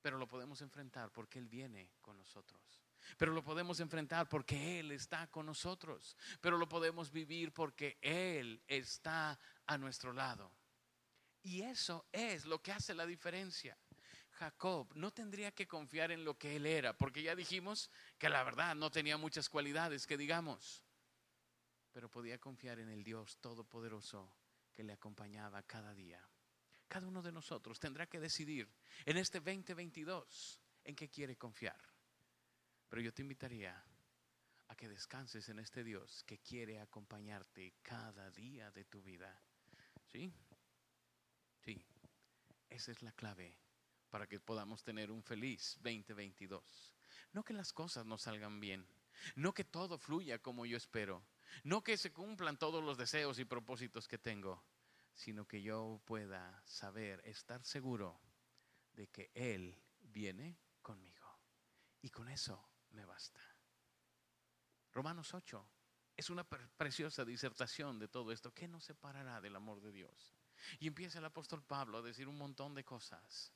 pero 0.00 0.16
lo 0.16 0.26
podemos 0.26 0.62
enfrentar 0.62 1.12
porque 1.12 1.38
Él 1.38 1.46
viene 1.46 1.92
con 2.00 2.16
nosotros. 2.16 2.82
Pero 3.18 3.32
lo 3.34 3.44
podemos 3.44 3.80
enfrentar 3.80 4.30
porque 4.30 4.80
Él 4.80 4.92
está 4.92 5.26
con 5.26 5.44
nosotros. 5.44 6.16
Pero 6.40 6.56
lo 6.56 6.66
podemos 6.66 7.12
vivir 7.12 7.52
porque 7.52 7.98
Él 8.00 8.62
está 8.66 9.38
a 9.66 9.76
nuestro 9.76 10.14
lado. 10.14 10.50
Y 11.42 11.60
eso 11.60 12.06
es 12.10 12.46
lo 12.46 12.62
que 12.62 12.72
hace 12.72 12.94
la 12.94 13.04
diferencia. 13.04 13.76
Jacob 14.34 14.88
no 14.94 15.12
tendría 15.12 15.52
que 15.52 15.66
confiar 15.66 16.10
en 16.10 16.24
lo 16.24 16.36
que 16.36 16.56
él 16.56 16.66
era, 16.66 16.96
porque 16.96 17.22
ya 17.22 17.36
dijimos 17.36 17.90
que 18.18 18.28
la 18.28 18.42
verdad 18.42 18.74
no 18.74 18.90
tenía 18.90 19.16
muchas 19.16 19.48
cualidades, 19.48 20.06
que 20.06 20.16
digamos, 20.16 20.84
pero 21.92 22.10
podía 22.10 22.38
confiar 22.38 22.80
en 22.80 22.88
el 22.88 23.04
Dios 23.04 23.38
Todopoderoso 23.38 24.34
que 24.74 24.82
le 24.82 24.92
acompañaba 24.92 25.62
cada 25.62 25.94
día. 25.94 26.20
Cada 26.88 27.06
uno 27.06 27.22
de 27.22 27.32
nosotros 27.32 27.78
tendrá 27.78 28.06
que 28.06 28.18
decidir 28.18 28.68
en 29.04 29.16
este 29.16 29.38
2022 29.38 30.60
en 30.84 30.96
qué 30.96 31.08
quiere 31.08 31.36
confiar. 31.36 31.80
Pero 32.88 33.02
yo 33.02 33.14
te 33.14 33.22
invitaría 33.22 33.82
a 34.68 34.76
que 34.76 34.88
descanses 34.88 35.48
en 35.48 35.60
este 35.60 35.84
Dios 35.84 36.24
que 36.24 36.38
quiere 36.38 36.80
acompañarte 36.80 37.74
cada 37.82 38.30
día 38.30 38.70
de 38.72 38.84
tu 38.84 39.00
vida. 39.02 39.40
¿Sí? 40.10 40.32
Sí, 41.64 41.84
esa 42.68 42.90
es 42.90 43.02
la 43.02 43.12
clave 43.12 43.63
para 44.14 44.28
que 44.28 44.38
podamos 44.38 44.84
tener 44.84 45.10
un 45.10 45.24
feliz 45.24 45.76
2022. 45.82 46.62
No 47.32 47.42
que 47.42 47.52
las 47.52 47.72
cosas 47.72 48.06
no 48.06 48.16
salgan 48.16 48.60
bien, 48.60 48.86
no 49.34 49.52
que 49.52 49.64
todo 49.64 49.98
fluya 49.98 50.38
como 50.38 50.66
yo 50.66 50.76
espero, 50.76 51.26
no 51.64 51.82
que 51.82 51.96
se 51.96 52.12
cumplan 52.12 52.56
todos 52.56 52.84
los 52.84 52.96
deseos 52.96 53.40
y 53.40 53.44
propósitos 53.44 54.06
que 54.06 54.16
tengo, 54.16 54.62
sino 55.14 55.48
que 55.48 55.60
yo 55.62 56.00
pueda 56.04 56.62
saber, 56.64 57.22
estar 57.24 57.64
seguro 57.64 58.20
de 58.92 59.08
que 59.08 59.32
Él 59.34 59.76
viene 59.98 60.60
conmigo. 60.80 61.26
Y 62.00 62.10
con 62.10 62.28
eso 62.28 62.68
me 62.90 63.04
basta. 63.04 63.40
Romanos 64.92 65.34
8 65.34 65.68
es 66.16 66.30
una 66.30 66.44
preciosa 66.44 67.24
disertación 67.24 67.98
de 67.98 68.06
todo 68.06 68.30
esto. 68.30 68.54
¿Qué 68.54 68.68
nos 68.68 68.84
separará 68.84 69.40
del 69.40 69.56
amor 69.56 69.80
de 69.80 69.90
Dios? 69.90 70.36
Y 70.78 70.86
empieza 70.86 71.18
el 71.18 71.24
apóstol 71.24 71.64
Pablo 71.64 71.98
a 71.98 72.02
decir 72.02 72.28
un 72.28 72.38
montón 72.38 72.76
de 72.76 72.84
cosas. 72.84 73.52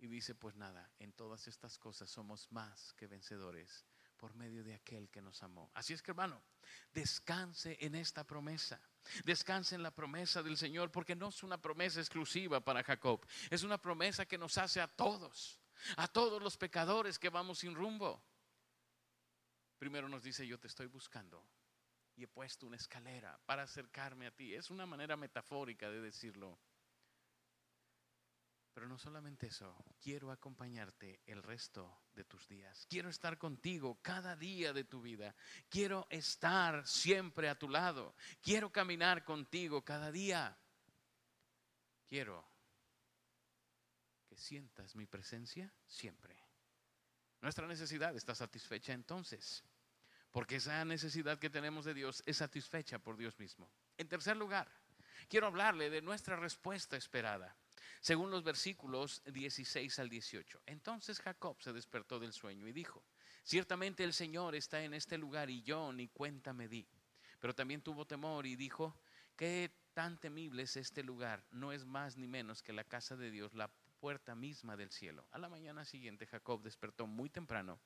Y 0.00 0.06
dice, 0.06 0.34
pues 0.34 0.54
nada, 0.54 0.90
en 0.98 1.12
todas 1.12 1.48
estas 1.48 1.78
cosas 1.78 2.08
somos 2.08 2.50
más 2.52 2.92
que 2.94 3.06
vencedores 3.06 3.84
por 4.16 4.34
medio 4.34 4.62
de 4.62 4.74
aquel 4.74 5.08
que 5.08 5.22
nos 5.22 5.42
amó. 5.42 5.70
Así 5.74 5.92
es 5.92 6.02
que 6.02 6.10
hermano, 6.10 6.42
descanse 6.92 7.78
en 7.80 7.94
esta 7.94 8.24
promesa. 8.24 8.80
Descanse 9.24 9.74
en 9.74 9.82
la 9.82 9.90
promesa 9.90 10.42
del 10.42 10.56
Señor 10.56 10.90
porque 10.90 11.16
no 11.16 11.28
es 11.28 11.42
una 11.42 11.60
promesa 11.60 12.00
exclusiva 12.00 12.60
para 12.60 12.82
Jacob. 12.82 13.24
Es 13.48 13.62
una 13.62 13.78
promesa 13.78 14.26
que 14.26 14.36
nos 14.36 14.58
hace 14.58 14.80
a 14.80 14.88
todos, 14.88 15.60
a 15.96 16.08
todos 16.08 16.42
los 16.42 16.56
pecadores 16.56 17.18
que 17.18 17.30
vamos 17.30 17.60
sin 17.60 17.74
rumbo. 17.74 18.22
Primero 19.78 20.08
nos 20.08 20.24
dice, 20.24 20.46
yo 20.46 20.58
te 20.58 20.66
estoy 20.66 20.86
buscando 20.86 21.44
y 22.16 22.24
he 22.24 22.28
puesto 22.28 22.66
una 22.66 22.76
escalera 22.76 23.38
para 23.46 23.62
acercarme 23.62 24.26
a 24.26 24.30
ti. 24.32 24.54
Es 24.54 24.70
una 24.70 24.86
manera 24.86 25.16
metafórica 25.16 25.88
de 25.88 26.00
decirlo. 26.00 26.58
Pero 28.78 28.86
no 28.86 28.96
solamente 28.96 29.48
eso, 29.48 29.74
quiero 30.00 30.30
acompañarte 30.30 31.20
el 31.26 31.42
resto 31.42 32.02
de 32.14 32.22
tus 32.22 32.46
días. 32.46 32.86
Quiero 32.88 33.08
estar 33.08 33.36
contigo 33.36 33.98
cada 34.02 34.36
día 34.36 34.72
de 34.72 34.84
tu 34.84 35.02
vida. 35.02 35.34
Quiero 35.68 36.06
estar 36.10 36.86
siempre 36.86 37.48
a 37.48 37.58
tu 37.58 37.68
lado. 37.68 38.14
Quiero 38.40 38.70
caminar 38.70 39.24
contigo 39.24 39.84
cada 39.84 40.12
día. 40.12 40.56
Quiero 42.06 42.48
que 44.28 44.36
sientas 44.36 44.94
mi 44.94 45.06
presencia 45.06 45.74
siempre. 45.84 46.40
Nuestra 47.40 47.66
necesidad 47.66 48.14
está 48.14 48.36
satisfecha 48.36 48.92
entonces. 48.92 49.64
Porque 50.30 50.54
esa 50.54 50.84
necesidad 50.84 51.40
que 51.40 51.50
tenemos 51.50 51.84
de 51.84 51.94
Dios 51.94 52.22
es 52.26 52.36
satisfecha 52.36 53.00
por 53.00 53.16
Dios 53.16 53.40
mismo. 53.40 53.72
En 53.96 54.06
tercer 54.06 54.36
lugar, 54.36 54.70
quiero 55.28 55.48
hablarle 55.48 55.90
de 55.90 56.00
nuestra 56.00 56.36
respuesta 56.36 56.96
esperada. 56.96 57.56
Según 58.00 58.30
los 58.30 58.42
versículos 58.44 59.22
16 59.26 59.98
al 59.98 60.08
18. 60.08 60.62
Entonces 60.66 61.20
Jacob 61.20 61.56
se 61.60 61.72
despertó 61.72 62.18
del 62.18 62.32
sueño 62.32 62.66
y 62.68 62.72
dijo, 62.72 63.02
ciertamente 63.42 64.04
el 64.04 64.12
Señor 64.12 64.54
está 64.54 64.82
en 64.82 64.94
este 64.94 65.18
lugar 65.18 65.50
y 65.50 65.62
yo 65.62 65.92
ni 65.92 66.08
cuenta 66.08 66.52
me 66.52 66.68
di. 66.68 66.86
Pero 67.40 67.54
también 67.54 67.82
tuvo 67.82 68.06
temor 68.06 68.46
y 68.46 68.56
dijo, 68.56 68.96
qué 69.36 69.70
tan 69.94 70.18
temible 70.18 70.62
es 70.62 70.76
este 70.76 71.02
lugar, 71.02 71.44
no 71.50 71.72
es 71.72 71.84
más 71.84 72.16
ni 72.16 72.26
menos 72.26 72.62
que 72.62 72.72
la 72.72 72.84
casa 72.84 73.16
de 73.16 73.30
Dios, 73.30 73.54
la 73.54 73.70
puerta 73.98 74.34
misma 74.34 74.76
del 74.76 74.90
cielo. 74.90 75.26
A 75.32 75.38
la 75.38 75.48
mañana 75.48 75.84
siguiente 75.84 76.26
Jacob 76.26 76.62
despertó 76.62 77.06
muy 77.06 77.28
temprano 77.28 77.80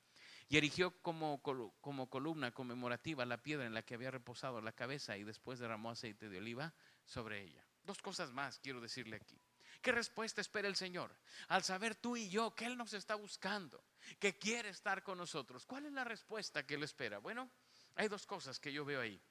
y 0.47 0.57
erigió 0.57 0.91
como, 1.01 1.41
como 1.81 2.09
columna 2.09 2.51
conmemorativa 2.51 3.25
la 3.25 3.41
piedra 3.41 3.65
en 3.65 3.73
la 3.73 3.81
que 3.83 3.95
había 3.95 4.11
reposado 4.11 4.61
la 4.61 4.73
cabeza 4.73 5.17
y 5.17 5.23
después 5.23 5.59
derramó 5.59 5.89
aceite 5.89 6.29
de 6.29 6.37
oliva 6.37 6.73
sobre 7.05 7.41
ella. 7.43 7.65
Dos 7.83 8.01
cosas 8.01 8.31
más 8.31 8.59
quiero 8.59 8.79
decirle 8.79 9.15
aquí. 9.15 9.39
¿Qué 9.83 9.91
respuesta 9.91 10.39
espera 10.39 10.69
el 10.69 10.77
Señor? 10.77 11.13
Al 11.49 11.61
saber 11.61 11.93
tú 11.95 12.15
y 12.15 12.29
yo 12.29 12.55
que 12.55 12.65
Él 12.65 12.77
nos 12.77 12.93
está 12.93 13.15
buscando, 13.15 13.83
que 14.17 14.39
quiere 14.39 14.69
estar 14.69 15.03
con 15.03 15.17
nosotros. 15.17 15.65
¿Cuál 15.65 15.85
es 15.85 15.91
la 15.91 16.05
respuesta 16.05 16.65
que 16.65 16.75
Él 16.75 16.83
espera? 16.83 17.17
Bueno, 17.17 17.51
hay 17.95 18.07
dos 18.07 18.25
cosas 18.25 18.61
que 18.61 18.71
yo 18.71 18.85
veo 18.85 19.01
ahí. 19.01 19.21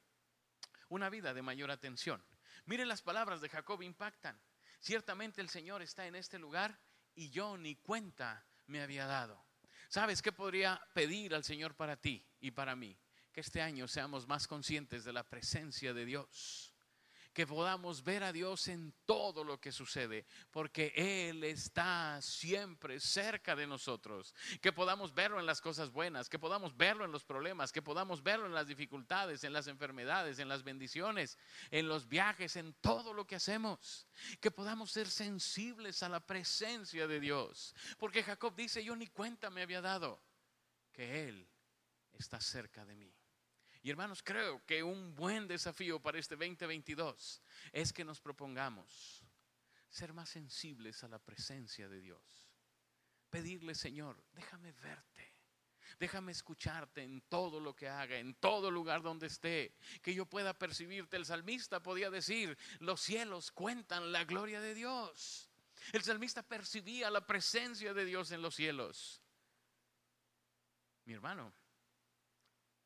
Una 0.91 1.09
vida 1.09 1.33
de 1.33 1.41
mayor 1.41 1.71
atención. 1.71 2.23
Miren 2.67 2.87
las 2.87 3.01
palabras 3.01 3.41
de 3.41 3.49
Jacob 3.49 3.83
impactan. 3.83 4.39
Ciertamente 4.79 5.41
el 5.41 5.49
Señor 5.49 5.81
está 5.81 6.07
en 6.07 6.17
este 6.17 6.39
lugar 6.39 6.79
y 7.15 7.31
yo 7.31 7.57
ni 7.57 7.77
cuenta 7.77 8.45
me 8.67 8.83
había 8.83 9.07
dado. 9.07 9.43
¿Sabes 9.89 10.21
qué 10.21 10.33
podría 10.33 10.87
pedir 10.93 11.35
al 11.35 11.45
Señor 11.45 11.77
para 11.77 11.97
ti 11.97 12.23
y 12.41 12.51
para 12.51 12.77
mí? 12.77 12.95
Que 13.33 13.41
este 13.41 13.63
año 13.63 13.89
seamos 13.89 14.29
más 14.29 14.47
conscientes 14.47 15.05
de 15.05 15.15
la 15.15 15.27
presencia 15.27 15.95
de 15.95 16.05
Dios 16.05 16.72
que 17.33 17.47
podamos 17.47 18.05
ver 18.05 18.23
a 18.23 18.33
Dios 18.33 18.69
en 18.69 18.93
todo 19.07 19.45
lo 19.45 19.61
que 19.61 19.73
sucede, 19.73 20.27
porque 20.51 20.93
Él 20.97 21.45
está 21.45 22.21
siempre 22.21 23.01
cerca 23.01 23.57
de 23.57 23.67
nosotros, 23.67 24.35
que 24.61 24.73
podamos 24.73 25.15
verlo 25.15 25.41
en 25.41 25.47
las 25.47 25.61
cosas 25.61 25.91
buenas, 25.91 26.29
que 26.29 26.39
podamos 26.39 26.77
verlo 26.77 27.05
en 27.05 27.13
los 27.13 27.25
problemas, 27.25 27.73
que 27.73 27.83
podamos 27.83 28.23
verlo 28.23 28.47
en 28.47 28.55
las 28.55 28.67
dificultades, 28.67 29.45
en 29.45 29.53
las 29.53 29.67
enfermedades, 29.67 30.39
en 30.39 30.49
las 30.49 30.63
bendiciones, 30.63 31.39
en 31.71 31.89
los 31.89 32.09
viajes, 32.09 32.57
en 32.57 32.75
todo 32.75 33.15
lo 33.15 33.27
que 33.27 33.37
hacemos, 33.37 34.07
que 34.41 34.51
podamos 34.51 34.91
ser 34.91 35.09
sensibles 35.09 36.03
a 36.03 36.09
la 36.09 36.21
presencia 36.21 37.07
de 37.07 37.21
Dios, 37.21 37.75
porque 37.99 38.23
Jacob 38.23 38.55
dice, 38.55 38.85
yo 38.85 38.95
ni 38.97 39.07
cuenta 39.07 39.51
me 39.51 39.63
había 39.63 39.81
dado 39.81 40.21
que 40.93 41.29
Él 41.29 41.49
está 42.13 42.41
cerca 42.41 42.85
de 42.85 42.95
mí. 42.95 43.13
Y 43.83 43.91
hermanos, 43.91 44.23
creo 44.23 44.65
que 44.65 44.83
un 44.83 45.15
buen 45.15 45.49
desafío 45.49 46.01
para 46.01 46.19
este 46.19 46.37
2022 46.37 47.43
es 47.73 47.93
que 47.93 48.05
nos 48.05 48.21
propongamos 48.21 49.25
ser 49.91 50.13
más 50.13 50.29
sensibles 50.29 51.03
a 51.03 51.09
la 51.09 51.19
presencia 51.19 51.89
de 51.89 52.01
Dios. 52.01 52.49
Pedirle, 53.29 53.75
Señor, 53.75 54.23
déjame 54.33 54.73
verte. 54.73 55.33
Déjame 55.99 56.33
escucharte 56.33 57.03
en 57.03 57.21
todo 57.23 57.61
lo 57.61 57.75
que 57.75 57.89
haga, 57.89 58.17
en 58.17 58.35
todo 58.35 58.71
lugar 58.71 59.03
donde 59.03 59.27
esté, 59.27 59.75
que 60.01 60.15
yo 60.15 60.27
pueda 60.27 60.57
percibirte. 60.57 61.17
El 61.17 61.27
salmista 61.27 61.83
podía 61.83 62.11
decir, 62.11 62.57
los 62.79 63.01
cielos 63.01 63.51
cuentan 63.51 64.13
la 64.13 64.25
gloria 64.25 64.61
de 64.61 64.75
Dios. 64.75 65.51
El 65.93 66.03
salmista 66.03 66.43
percibía 66.43 67.11
la 67.11 67.27
presencia 67.27 67.93
de 67.93 68.05
Dios 68.05 68.31
en 68.31 68.43
los 68.43 68.55
cielos. 68.55 69.23
Mi 71.05 71.15
hermano, 71.15 71.53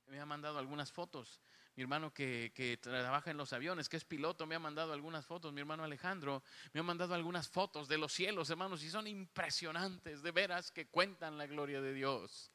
me 0.09 0.21
ha 0.21 0.27
mandado 0.27 0.59
algunas 0.59 0.92
fotos. 0.92 1.40
Mi 1.75 1.83
hermano 1.83 2.12
que, 2.12 2.53
que, 2.55 2.79
trabaja 2.79 3.31
en 3.31 3.37
los 3.37 3.53
aviones, 3.53 3.88
que 3.88 3.99
es 3.99 4.05
piloto, 4.05 4.47
me 4.47 4.55
ha 4.55 4.59
mandado 4.59 4.92
algunas 4.92 5.27
fotos. 5.27 5.53
Mi 5.53 5.61
hermano 5.61 5.85
Alejandro 5.85 6.42
me 6.73 6.81
ha 6.81 6.83
mandado 6.83 7.14
algunas 7.14 7.49
fotos 7.49 7.87
de 7.87 7.99
los 7.99 8.12
cielos, 8.12 8.49
hermanos, 8.49 8.83
y 8.83 8.88
son 8.88 9.07
impresionantes, 9.07 10.23
de 10.23 10.31
veras, 10.31 10.71
que 10.71 10.87
cuentan 10.87 11.37
la 11.37 11.47
gloria 11.47 11.83
de 11.83 11.92
Dios. 11.92 12.51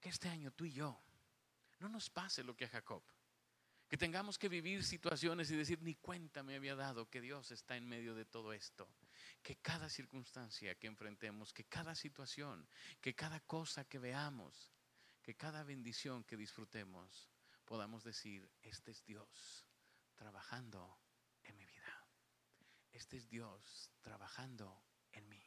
Que 0.00 0.08
este 0.08 0.28
año 0.28 0.52
tú 0.52 0.64
y 0.64 0.72
yo 0.72 1.00
no 1.80 1.88
nos 1.88 2.08
pase 2.10 2.44
lo 2.44 2.56
que 2.56 2.64
a 2.64 2.68
Jacob. 2.68 3.02
Que 3.88 3.98
tengamos 3.98 4.38
que 4.38 4.48
vivir 4.48 4.84
situaciones 4.84 5.50
y 5.50 5.56
decir, 5.56 5.82
ni 5.82 5.96
cuenta 5.96 6.42
me 6.42 6.54
había 6.54 6.74
dado 6.74 7.10
que 7.10 7.20
Dios 7.20 7.50
está 7.50 7.76
en 7.76 7.86
medio 7.88 8.14
de 8.14 8.24
todo 8.24 8.52
esto. 8.52 8.88
Que 9.42 9.56
cada 9.56 9.90
circunstancia 9.90 10.76
que 10.76 10.86
enfrentemos, 10.86 11.52
que 11.52 11.64
cada 11.64 11.94
situación, 11.94 12.66
que 13.00 13.14
cada 13.14 13.40
cosa 13.40 13.84
que 13.84 13.98
veamos, 13.98 14.70
que 15.22 15.36
cada 15.36 15.62
bendición 15.62 16.24
que 16.24 16.36
disfrutemos 16.36 17.30
podamos 17.64 18.02
decir, 18.04 18.50
este 18.62 18.90
es 18.90 19.04
Dios 19.04 19.66
trabajando 20.14 20.98
en 21.44 21.56
mi 21.56 21.64
vida. 21.64 22.06
Este 22.90 23.16
es 23.16 23.28
Dios 23.28 23.90
trabajando 24.02 24.84
en 25.12 25.28
mí. 25.28 25.42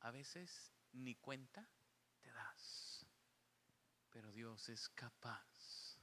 A 0.00 0.10
veces 0.10 0.72
ni 0.92 1.14
cuenta 1.16 1.68
te 2.20 2.32
das. 2.32 3.06
pero 4.10 4.30
Dios 4.30 4.68
es 4.68 4.90
capaz 4.90 5.96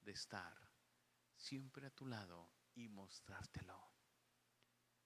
de 0.00 0.10
estar 0.10 0.52
siempre 1.36 1.86
a 1.86 1.90
tu 1.90 2.06
lado 2.06 2.50
y 2.74 2.88
mostrártelo. 2.88 3.92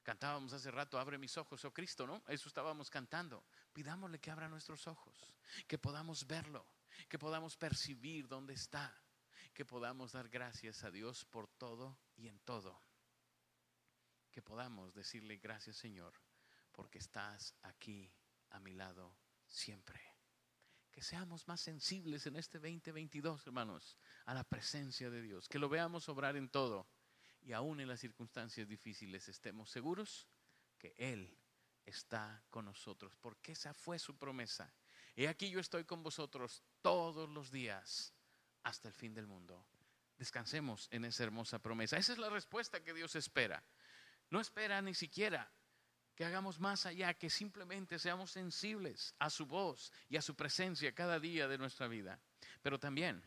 Cantábamos 0.02 0.52
hace 0.54 0.70
rato, 0.70 0.98
abre 0.98 1.18
mis 1.18 1.36
ojos, 1.36 1.64
oh 1.64 1.72
Cristo, 1.74 2.06
¿no? 2.06 2.22
Eso 2.28 2.48
estábamos 2.48 2.88
cantando. 2.88 3.44
Pidámosle 3.72 4.20
que 4.20 4.30
abra 4.30 4.48
nuestros 4.48 4.86
ojos, 4.86 5.36
que 5.66 5.76
podamos 5.78 6.26
verlo, 6.26 6.66
que 7.08 7.18
podamos 7.18 7.56
percibir 7.56 8.28
dónde 8.28 8.54
está, 8.54 8.94
que 9.54 9.64
podamos 9.64 10.12
dar 10.12 10.28
gracias 10.28 10.84
a 10.84 10.90
Dios 10.90 11.24
por 11.24 11.48
todo 11.48 11.98
y 12.16 12.28
en 12.28 12.38
todo. 12.40 12.80
Que 14.30 14.42
podamos 14.42 14.94
decirle 14.94 15.36
gracias 15.36 15.76
Señor, 15.76 16.14
porque 16.72 16.98
estás 16.98 17.54
aquí 17.62 18.12
a 18.50 18.60
mi 18.60 18.74
lado 18.74 19.16
siempre. 19.46 20.00
Que 20.90 21.02
seamos 21.02 21.46
más 21.46 21.60
sensibles 21.60 22.26
en 22.26 22.36
este 22.36 22.58
2022, 22.58 23.46
hermanos, 23.46 23.98
a 24.24 24.34
la 24.34 24.44
presencia 24.44 25.10
de 25.10 25.20
Dios. 25.20 25.48
Que 25.48 25.58
lo 25.58 25.68
veamos 25.68 26.08
obrar 26.08 26.36
en 26.36 26.48
todo 26.48 26.86
y 27.42 27.52
aún 27.52 27.80
en 27.80 27.88
las 27.88 28.00
circunstancias 28.00 28.66
difíciles 28.66 29.28
estemos 29.28 29.70
seguros 29.70 30.26
que 30.78 30.94
Él 30.98 31.38
está 31.84 32.42
con 32.50 32.64
nosotros, 32.64 33.16
porque 33.20 33.52
esa 33.52 33.72
fue 33.72 33.98
su 33.98 34.16
promesa. 34.16 34.74
Y 35.14 35.26
aquí 35.26 35.48
yo 35.48 35.60
estoy 35.60 35.84
con 35.84 36.02
vosotros 36.02 36.62
todos 36.86 37.28
los 37.28 37.50
días 37.50 38.14
hasta 38.62 38.86
el 38.86 38.94
fin 38.94 39.12
del 39.12 39.26
mundo. 39.26 39.66
Descansemos 40.18 40.86
en 40.92 41.04
esa 41.04 41.24
hermosa 41.24 41.58
promesa. 41.58 41.96
Esa 41.96 42.12
es 42.12 42.18
la 42.20 42.30
respuesta 42.30 42.84
que 42.84 42.94
Dios 42.94 43.16
espera. 43.16 43.60
No 44.30 44.40
espera 44.40 44.80
ni 44.80 44.94
siquiera 44.94 45.50
que 46.14 46.24
hagamos 46.24 46.60
más 46.60 46.86
allá, 46.86 47.12
que 47.14 47.28
simplemente 47.28 47.98
seamos 47.98 48.30
sensibles 48.30 49.16
a 49.18 49.30
su 49.30 49.46
voz 49.46 49.92
y 50.08 50.16
a 50.16 50.22
su 50.22 50.36
presencia 50.36 50.94
cada 50.94 51.18
día 51.18 51.48
de 51.48 51.58
nuestra 51.58 51.88
vida. 51.88 52.20
Pero 52.62 52.78
también 52.78 53.20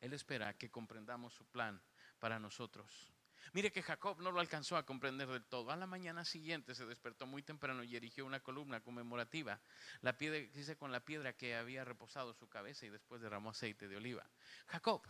Él 0.00 0.14
espera 0.14 0.56
que 0.56 0.70
comprendamos 0.70 1.34
su 1.34 1.44
plan 1.44 1.78
para 2.18 2.38
nosotros. 2.38 3.13
Mire 3.52 3.70
que 3.70 3.82
Jacob 3.82 4.20
no 4.20 4.30
lo 4.30 4.40
alcanzó 4.40 4.76
a 4.76 4.84
comprender 4.84 5.28
del 5.28 5.44
todo. 5.44 5.70
A 5.70 5.76
la 5.76 5.86
mañana 5.86 6.24
siguiente 6.24 6.74
se 6.74 6.86
despertó 6.86 7.26
muy 7.26 7.42
temprano 7.42 7.84
y 7.84 7.94
erigió 7.94 8.26
una 8.26 8.40
columna 8.40 8.80
conmemorativa. 8.80 9.60
La 10.00 10.16
piedra, 10.16 10.40
con 10.76 10.92
la 10.92 11.04
piedra 11.04 11.34
que 11.34 11.54
había 11.54 11.84
reposado 11.84 12.34
su 12.34 12.48
cabeza 12.48 12.86
y 12.86 12.90
después 12.90 13.20
derramó 13.20 13.50
aceite 13.50 13.88
de 13.88 13.96
oliva. 13.96 14.28
Jacob 14.66 15.06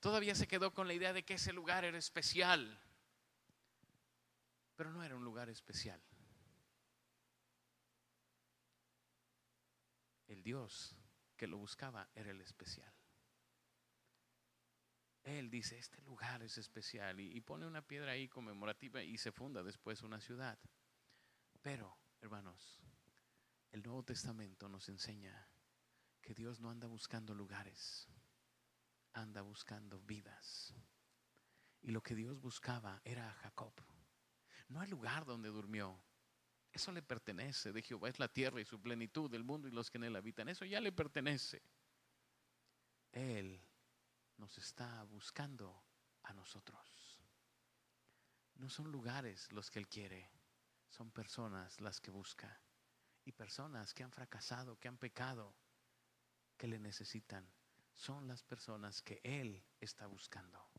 todavía 0.00 0.34
se 0.34 0.46
quedó 0.46 0.72
con 0.72 0.86
la 0.86 0.94
idea 0.94 1.12
de 1.12 1.24
que 1.24 1.34
ese 1.34 1.52
lugar 1.52 1.84
era 1.84 1.98
especial. 1.98 2.80
Pero 4.76 4.92
no 4.92 5.02
era 5.02 5.16
un 5.16 5.24
lugar 5.24 5.48
especial. 5.48 6.00
El 10.28 10.42
Dios 10.42 10.96
que 11.36 11.46
lo 11.46 11.58
buscaba 11.58 12.08
era 12.14 12.30
el 12.30 12.40
especial. 12.40 12.92
Él 15.24 15.50
dice, 15.50 15.78
este 15.78 16.00
lugar 16.02 16.42
es 16.42 16.58
especial 16.58 17.20
y, 17.20 17.40
pone 17.40 17.66
una 17.66 17.86
piedra 17.86 18.12
ahí 18.12 18.28
conmemorativa 18.28 19.02
y 19.02 19.18
se 19.18 19.30
funda 19.30 19.62
después 19.62 20.02
una 20.02 20.20
ciudad. 20.20 20.58
Pero, 21.60 21.96
hermanos, 22.20 22.80
el 23.70 23.82
Nuevo 23.82 24.02
Testamento 24.02 24.68
nos 24.68 24.88
enseña 24.88 25.48
que 26.20 26.34
Dios 26.34 26.60
no 26.60 26.70
anda 26.70 26.88
buscando 26.88 27.34
lugares, 27.34 28.08
anda 29.12 29.42
buscando 29.42 30.00
vidas. 30.00 30.74
Y 31.80 31.92
lo 31.92 32.02
que 32.02 32.16
Dios 32.16 32.40
buscaba 32.40 33.00
era 33.04 33.30
a 33.30 33.34
Jacob. 33.34 33.74
No 34.68 34.82
el 34.82 34.90
lugar 34.90 35.24
donde 35.24 35.50
durmió. 35.50 36.02
Eso 36.72 36.90
le 36.90 37.02
pertenece. 37.02 37.72
De 37.72 37.82
Jehová 37.82 38.08
es 38.08 38.18
la 38.18 38.28
tierra 38.28 38.60
y 38.60 38.64
su 38.64 38.80
plenitud, 38.80 39.32
el 39.34 39.44
mundo 39.44 39.68
y 39.68 39.72
los 39.72 39.90
que 39.90 39.98
en 39.98 40.04
él 40.04 40.16
habitan. 40.16 40.48
Eso 40.48 40.64
ya 40.64 40.80
le 40.80 40.90
pertenece. 40.90 41.62
Él 43.12 43.60
nos 44.38 44.58
está 44.58 45.02
buscando 45.04 45.84
a 46.22 46.32
nosotros. 46.32 47.22
No 48.56 48.68
son 48.68 48.90
lugares 48.92 49.50
los 49.52 49.70
que 49.70 49.78
Él 49.78 49.88
quiere, 49.88 50.30
son 50.88 51.10
personas 51.10 51.80
las 51.80 52.00
que 52.00 52.10
busca. 52.10 52.60
Y 53.24 53.32
personas 53.32 53.94
que 53.94 54.02
han 54.02 54.10
fracasado, 54.10 54.78
que 54.78 54.88
han 54.88 54.98
pecado, 54.98 55.54
que 56.56 56.66
le 56.66 56.78
necesitan, 56.78 57.48
son 57.92 58.26
las 58.26 58.42
personas 58.42 59.00
que 59.00 59.20
Él 59.22 59.64
está 59.80 60.06
buscando. 60.06 60.70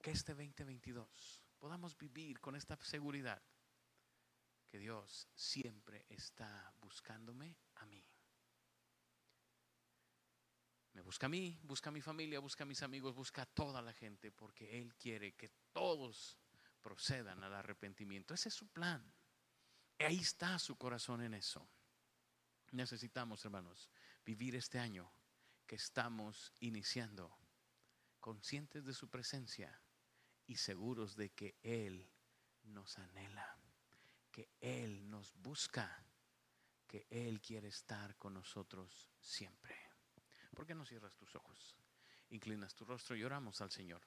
Que 0.00 0.12
este 0.12 0.32
2022 0.32 1.44
podamos 1.58 1.96
vivir 1.98 2.40
con 2.40 2.54
esta 2.54 2.76
seguridad 2.76 3.42
que 4.68 4.78
Dios 4.78 5.28
siempre 5.34 6.06
está 6.08 6.72
buscándome 6.80 7.56
a 7.76 7.86
mí. 7.86 8.04
Me 10.96 11.02
busca 11.02 11.26
a 11.26 11.28
mí, 11.28 11.60
busca 11.62 11.90
a 11.90 11.92
mi 11.92 12.00
familia, 12.00 12.40
busca 12.40 12.64
a 12.64 12.66
mis 12.66 12.82
amigos, 12.82 13.14
busca 13.14 13.42
a 13.42 13.46
toda 13.46 13.82
la 13.82 13.92
gente, 13.92 14.32
porque 14.32 14.80
Él 14.80 14.94
quiere 14.94 15.34
que 15.34 15.50
todos 15.74 16.38
procedan 16.80 17.44
al 17.44 17.52
arrepentimiento. 17.52 18.32
Ese 18.32 18.48
es 18.48 18.54
su 18.54 18.68
plan. 18.68 19.04
Ahí 19.98 20.20
está 20.20 20.58
su 20.58 20.78
corazón 20.78 21.20
en 21.20 21.34
eso. 21.34 21.68
Necesitamos, 22.72 23.44
hermanos, 23.44 23.90
vivir 24.24 24.56
este 24.56 24.78
año 24.78 25.12
que 25.66 25.74
estamos 25.74 26.54
iniciando, 26.60 27.30
conscientes 28.18 28.86
de 28.86 28.94
su 28.94 29.10
presencia 29.10 29.78
y 30.46 30.56
seguros 30.56 31.14
de 31.14 31.28
que 31.28 31.58
Él 31.62 32.10
nos 32.62 32.98
anhela, 32.98 33.58
que 34.32 34.48
Él 34.62 35.10
nos 35.10 35.34
busca, 35.34 36.06
que 36.88 37.06
Él 37.10 37.42
quiere 37.42 37.68
estar 37.68 38.16
con 38.16 38.32
nosotros 38.32 39.10
siempre. 39.20 39.85
¿Por 40.56 40.66
qué 40.66 40.74
no 40.74 40.86
cierras 40.86 41.14
tus 41.14 41.34
ojos? 41.34 41.76
Inclinas 42.30 42.74
tu 42.74 42.86
rostro 42.86 43.14
y 43.14 43.22
oramos 43.22 43.60
al 43.60 43.70
Señor. 43.70 44.00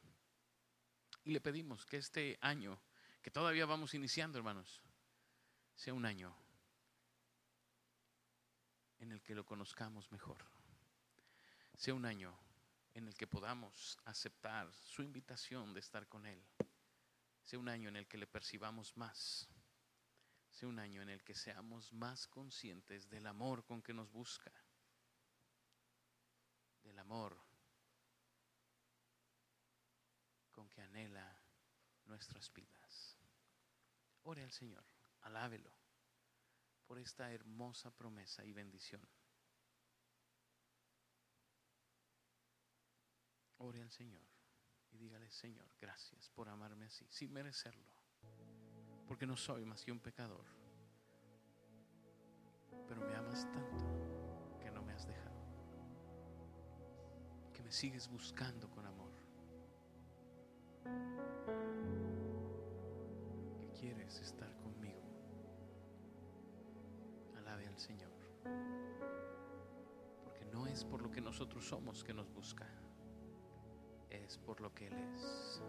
Y 1.23 1.29
le 1.29 1.41
pedimos 1.41 1.85
que 1.85 1.97
este 1.97 2.39
año, 2.41 2.81
que 3.21 3.29
todavía 3.29 3.67
vamos 3.67 3.93
iniciando, 3.93 4.39
hermanos, 4.39 4.81
sea 5.75 5.93
un 5.93 6.07
año 6.07 6.35
en 8.97 9.12
el 9.12 9.21
que 9.21 9.35
lo 9.35 9.45
conozcamos 9.45 10.12
mejor. 10.12 10.43
Sea 11.77 11.93
un 11.93 12.05
año 12.05 12.35
en 12.95 13.07
el 13.07 13.13
que 13.13 13.27
podamos 13.27 13.99
aceptar 14.05 14.73
su 14.73 15.03
invitación 15.03 15.71
de 15.75 15.81
estar 15.81 16.07
con 16.07 16.25
Él. 16.25 16.43
Sea 17.43 17.59
un 17.59 17.69
año 17.69 17.89
en 17.89 17.95
el 17.95 18.07
que 18.07 18.17
le 18.17 18.25
percibamos 18.25 18.97
más. 18.97 19.47
Sea 20.49 20.67
un 20.67 20.79
año 20.79 21.03
en 21.03 21.09
el 21.09 21.23
que 21.23 21.35
seamos 21.35 21.93
más 21.93 22.25
conscientes 22.25 23.07
del 23.07 23.27
amor 23.27 23.63
con 23.63 23.83
que 23.83 23.93
nos 23.93 24.12
busca 24.12 24.51
del 26.84 26.98
amor 27.00 27.38
con 30.52 30.70
que 30.70 30.82
anhela 30.82 31.39
nuestras 32.06 32.52
vidas. 32.54 33.18
Ore 34.24 34.44
al 34.44 34.52
Señor, 34.52 34.84
alábelo 35.22 35.72
por 36.86 37.00
esta 37.00 37.32
hermosa 37.32 37.92
promesa 37.92 38.44
y 38.44 38.52
bendición. 38.52 39.08
Ore 43.58 43.82
al 43.82 43.92
Señor 43.92 44.28
y 44.92 44.98
dígale, 44.98 45.30
Señor, 45.30 45.70
gracias 45.80 46.30
por 46.30 46.50
amarme 46.50 46.86
así, 46.86 47.06
sin 47.10 47.32
merecerlo, 47.32 47.94
porque 49.08 49.28
no 49.28 49.38
soy 49.38 49.65
más 49.65 49.84
que 49.84 49.92
un 49.92 50.00
pecador, 50.00 50.46
pero 52.88 53.02
me 53.02 53.15
amas 53.15 53.46
tanto 53.52 53.98
sigues 57.69 58.10
buscando 58.10 58.69
con 58.69 58.86
amor. 58.86 59.12
Que 63.60 63.69
quieres 63.79 64.19
estar 64.19 64.55
conmigo. 64.58 65.01
Alabe 67.38 67.67
al 67.67 67.77
Señor. 67.77 68.12
Porque 70.23 70.45
no 70.45 70.67
es 70.67 70.84
por 70.84 71.01
lo 71.01 71.12
que 71.12 71.21
nosotros 71.21 71.67
somos 71.67 72.03
que 72.03 72.13
nos 72.13 72.32
busca. 72.34 72.67
Es 74.10 74.38
por 74.39 74.62
lo 74.62 74.73
que 74.73 74.88
Él 74.88 74.97
es. 75.15 75.62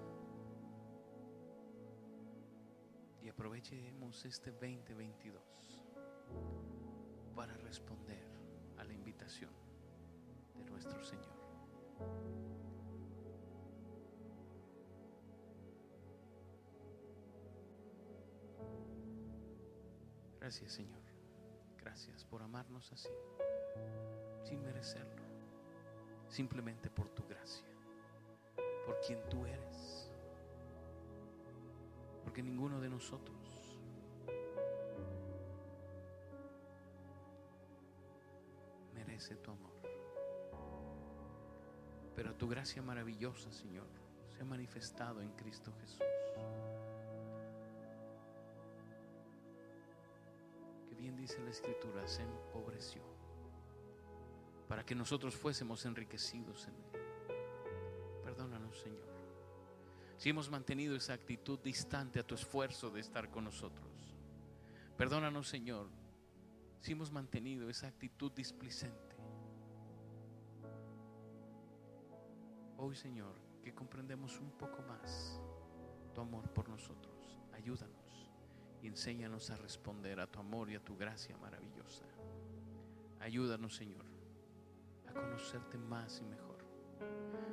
Y 3.23 3.29
aprovechemos 3.29 4.25
este 4.25 4.51
2022 4.53 5.43
para 7.35 7.55
responder 7.59 8.25
a 8.79 8.85
la 8.85 8.95
invitación 8.95 9.53
de 10.57 10.65
nuestro 10.65 11.03
Señor. 11.05 11.40
Gracias 20.41 20.73
Señor. 20.73 21.01
Gracias 21.79 22.25
por 22.25 22.43
amarnos 22.43 22.93
así, 22.93 23.09
sin 24.43 24.61
merecerlo, 24.63 25.23
simplemente 26.29 26.91
por 26.91 27.09
tu 27.11 27.27
gracia, 27.27 27.67
por 28.85 28.99
quien 29.01 29.23
tú 29.29 29.47
eres, 29.47 30.11
porque 32.25 32.43
ninguno 32.43 32.81
de 32.81 32.89
nosotros 32.91 33.81
merece 38.93 39.37
tu 39.37 39.53
amor. 39.53 39.80
Pero 42.21 42.35
tu 42.35 42.47
gracia 42.47 42.83
maravillosa, 42.83 43.51
Señor, 43.51 43.87
se 44.29 44.43
ha 44.43 44.45
manifestado 44.45 45.23
en 45.23 45.31
Cristo 45.31 45.73
Jesús. 45.81 46.05
Que 50.87 50.95
bien 50.97 51.17
dice 51.17 51.41
la 51.43 51.49
Escritura, 51.49 52.07
se 52.07 52.21
empobreció 52.21 53.01
para 54.69 54.85
que 54.85 54.95
nosotros 54.95 55.35
fuésemos 55.35 55.87
enriquecidos 55.87 56.69
en 56.69 56.75
Él. 56.75 57.01
Perdónanos, 58.23 58.79
Señor. 58.79 59.09
Si 60.19 60.29
hemos 60.29 60.51
mantenido 60.51 60.97
esa 60.97 61.15
actitud 61.15 61.59
distante 61.61 62.21
a 62.21 62.27
tu 62.27 62.35
esfuerzo 62.35 62.91
de 62.91 63.01
estar 63.01 63.31
con 63.31 63.45
nosotros. 63.45 63.89
Perdónanos, 64.99 65.49
Señor, 65.49 65.89
si 66.83 66.93
hemos 66.93 67.11
mantenido 67.11 67.71
esa 67.71 67.87
actitud 67.87 68.31
displicente. 68.31 69.10
Hoy, 72.83 72.97
Señor, 72.97 73.35
que 73.63 73.75
comprendemos 73.75 74.41
un 74.41 74.53
poco 74.53 74.81
más 74.81 75.39
tu 76.15 76.23
amor 76.23 76.49
por 76.49 76.67
nosotros. 76.71 77.39
Ayúdanos 77.53 78.31
y 78.81 78.87
enséñanos 78.87 79.51
a 79.51 79.57
responder 79.59 80.19
a 80.19 80.27
tu 80.27 80.39
amor 80.41 80.71
y 80.71 80.77
a 80.77 80.83
tu 80.83 80.97
gracia 80.97 81.37
maravillosa. 81.37 82.07
Ayúdanos, 83.19 83.77
Señor, 83.77 84.07
a 85.07 85.13
conocerte 85.13 85.77
más 85.77 86.23
y 86.23 86.25
mejor. 86.25 86.65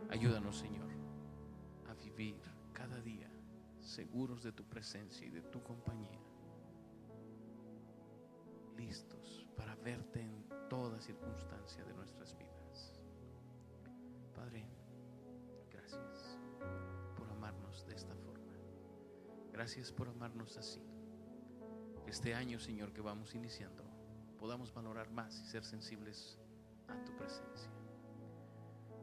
Ayúdanos, 0.09 0.59
Señor, 0.59 0.87
a 1.89 1.93
vivir 1.93 2.39
cada 2.71 3.01
día 3.01 3.29
seguros 3.81 4.43
de 4.43 4.53
tu 4.53 4.63
presencia 4.63 5.27
y 5.27 5.29
de 5.29 5.41
tu 5.41 5.61
compañía 5.61 6.21
listos 8.77 9.45
para 9.57 9.75
verte 9.75 10.21
en 10.21 10.47
toda 10.69 11.01
circunstancia 11.01 11.83
de 11.83 11.93
nuestras 11.93 12.33
vidas. 12.37 12.66
Gracias 19.57 19.91
por 19.91 20.07
amarnos 20.07 20.55
así. 20.55 20.79
Este 22.05 22.35
año, 22.35 22.59
Señor, 22.59 22.93
que 22.93 23.01
vamos 23.01 23.33
iniciando, 23.33 23.83
podamos 24.37 24.71
valorar 24.71 25.09
más 25.09 25.41
y 25.41 25.45
ser 25.47 25.65
sensibles 25.65 26.37
a 26.87 27.03
tu 27.03 27.11
presencia. 27.17 27.71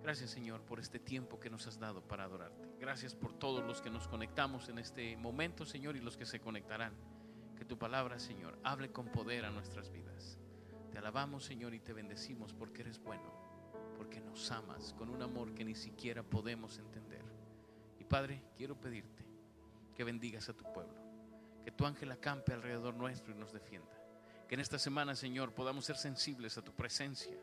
Gracias, 0.00 0.30
Señor, 0.30 0.62
por 0.62 0.78
este 0.78 1.00
tiempo 1.00 1.40
que 1.40 1.50
nos 1.50 1.66
has 1.66 1.80
dado 1.80 2.06
para 2.06 2.22
adorarte. 2.22 2.68
Gracias 2.78 3.16
por 3.16 3.32
todos 3.32 3.64
los 3.64 3.82
que 3.82 3.90
nos 3.90 4.06
conectamos 4.06 4.68
en 4.68 4.78
este 4.78 5.16
momento, 5.16 5.66
Señor, 5.66 5.96
y 5.96 6.00
los 6.00 6.16
que 6.16 6.24
se 6.24 6.38
conectarán 6.38 6.92
que 7.56 7.64
tu 7.64 7.76
palabra, 7.76 8.20
Señor, 8.20 8.56
hable 8.62 8.92
con 8.92 9.08
poder 9.08 9.46
a 9.46 9.50
nuestras 9.50 9.90
vidas. 9.90 10.38
Te 10.92 10.98
alabamos, 10.98 11.44
Señor, 11.44 11.74
y 11.74 11.80
te 11.80 11.92
bendecimos 11.92 12.54
porque 12.54 12.82
eres 12.82 13.02
bueno, 13.02 13.28
porque 13.96 14.20
nos 14.20 14.52
amas 14.52 14.94
con 14.94 15.10
un 15.10 15.20
amor 15.20 15.52
que 15.52 15.64
ni 15.64 15.74
siquiera 15.74 16.22
podemos 16.22 16.78
entender. 16.78 17.24
Y 17.98 18.04
Padre, 18.04 18.40
quiero 18.56 18.80
pedirte 18.80 19.23
que 19.94 20.04
bendigas 20.04 20.48
a 20.48 20.52
tu 20.52 20.64
pueblo, 20.72 20.94
que 21.64 21.70
tu 21.70 21.86
ángel 21.86 22.12
acampe 22.12 22.52
alrededor 22.52 22.94
nuestro 22.94 23.32
y 23.32 23.36
nos 23.36 23.52
defienda. 23.52 23.92
Que 24.48 24.54
en 24.54 24.60
esta 24.60 24.78
semana, 24.78 25.14
Señor, 25.14 25.54
podamos 25.54 25.84
ser 25.86 25.96
sensibles 25.96 26.58
a 26.58 26.62
tu 26.62 26.74
presencia 26.74 27.36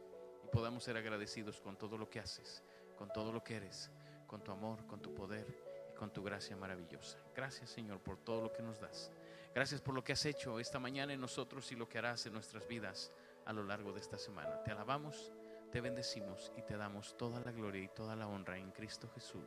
y 0.44 0.48
podamos 0.48 0.84
ser 0.84 0.98
agradecidos 0.98 1.60
con 1.60 1.78
todo 1.78 1.98
lo 1.98 2.10
que 2.10 2.20
haces, 2.20 2.64
con 2.98 3.12
todo 3.12 3.32
lo 3.32 3.44
que 3.44 3.56
eres, 3.56 3.90
con 4.28 4.44
tu 4.44 4.52
amor, 4.52 4.86
con 4.86 5.02
tu 5.02 5.14
poder 5.14 5.48
y 5.90 5.96
con 5.96 6.14
tu 6.14 6.24
gracia 6.24 6.56
maravillosa. 6.56 7.18
Gracias, 7.36 7.70
Señor, 7.70 8.00
por 8.00 8.18
todo 8.18 8.44
lo 8.44 8.52
que 8.54 8.62
nos 8.62 8.80
das. 8.80 9.12
Gracias 9.54 9.82
por 9.82 9.94
lo 9.94 10.04
que 10.04 10.14
has 10.14 10.26
hecho 10.26 10.60
esta 10.60 10.80
mañana 10.80 11.14
en 11.14 11.20
nosotros 11.20 11.72
y 11.72 11.76
lo 11.76 11.90
que 11.90 11.98
harás 11.98 12.26
en 12.26 12.34
nuestras 12.34 12.68
vidas 12.68 13.12
a 13.46 13.54
lo 13.54 13.64
largo 13.64 13.92
de 13.92 14.00
esta 14.00 14.18
semana. 14.18 14.64
Te 14.64 14.72
alabamos, 14.72 15.34
te 15.72 15.82
bendecimos 15.82 16.52
y 16.58 16.62
te 16.62 16.78
damos 16.78 17.18
toda 17.18 17.42
la 17.42 17.52
gloria 17.52 17.84
y 17.84 17.90
toda 17.90 18.16
la 18.16 18.28
honra 18.28 18.58
en 18.58 18.72
Cristo 18.72 19.10
Jesús. 19.14 19.44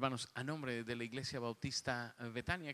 Hermanos, 0.00 0.30
a 0.32 0.42
nombre 0.42 0.82
de 0.82 0.96
la 0.96 1.04
Iglesia 1.04 1.40
Bautista 1.40 2.16
Betania, 2.32 2.72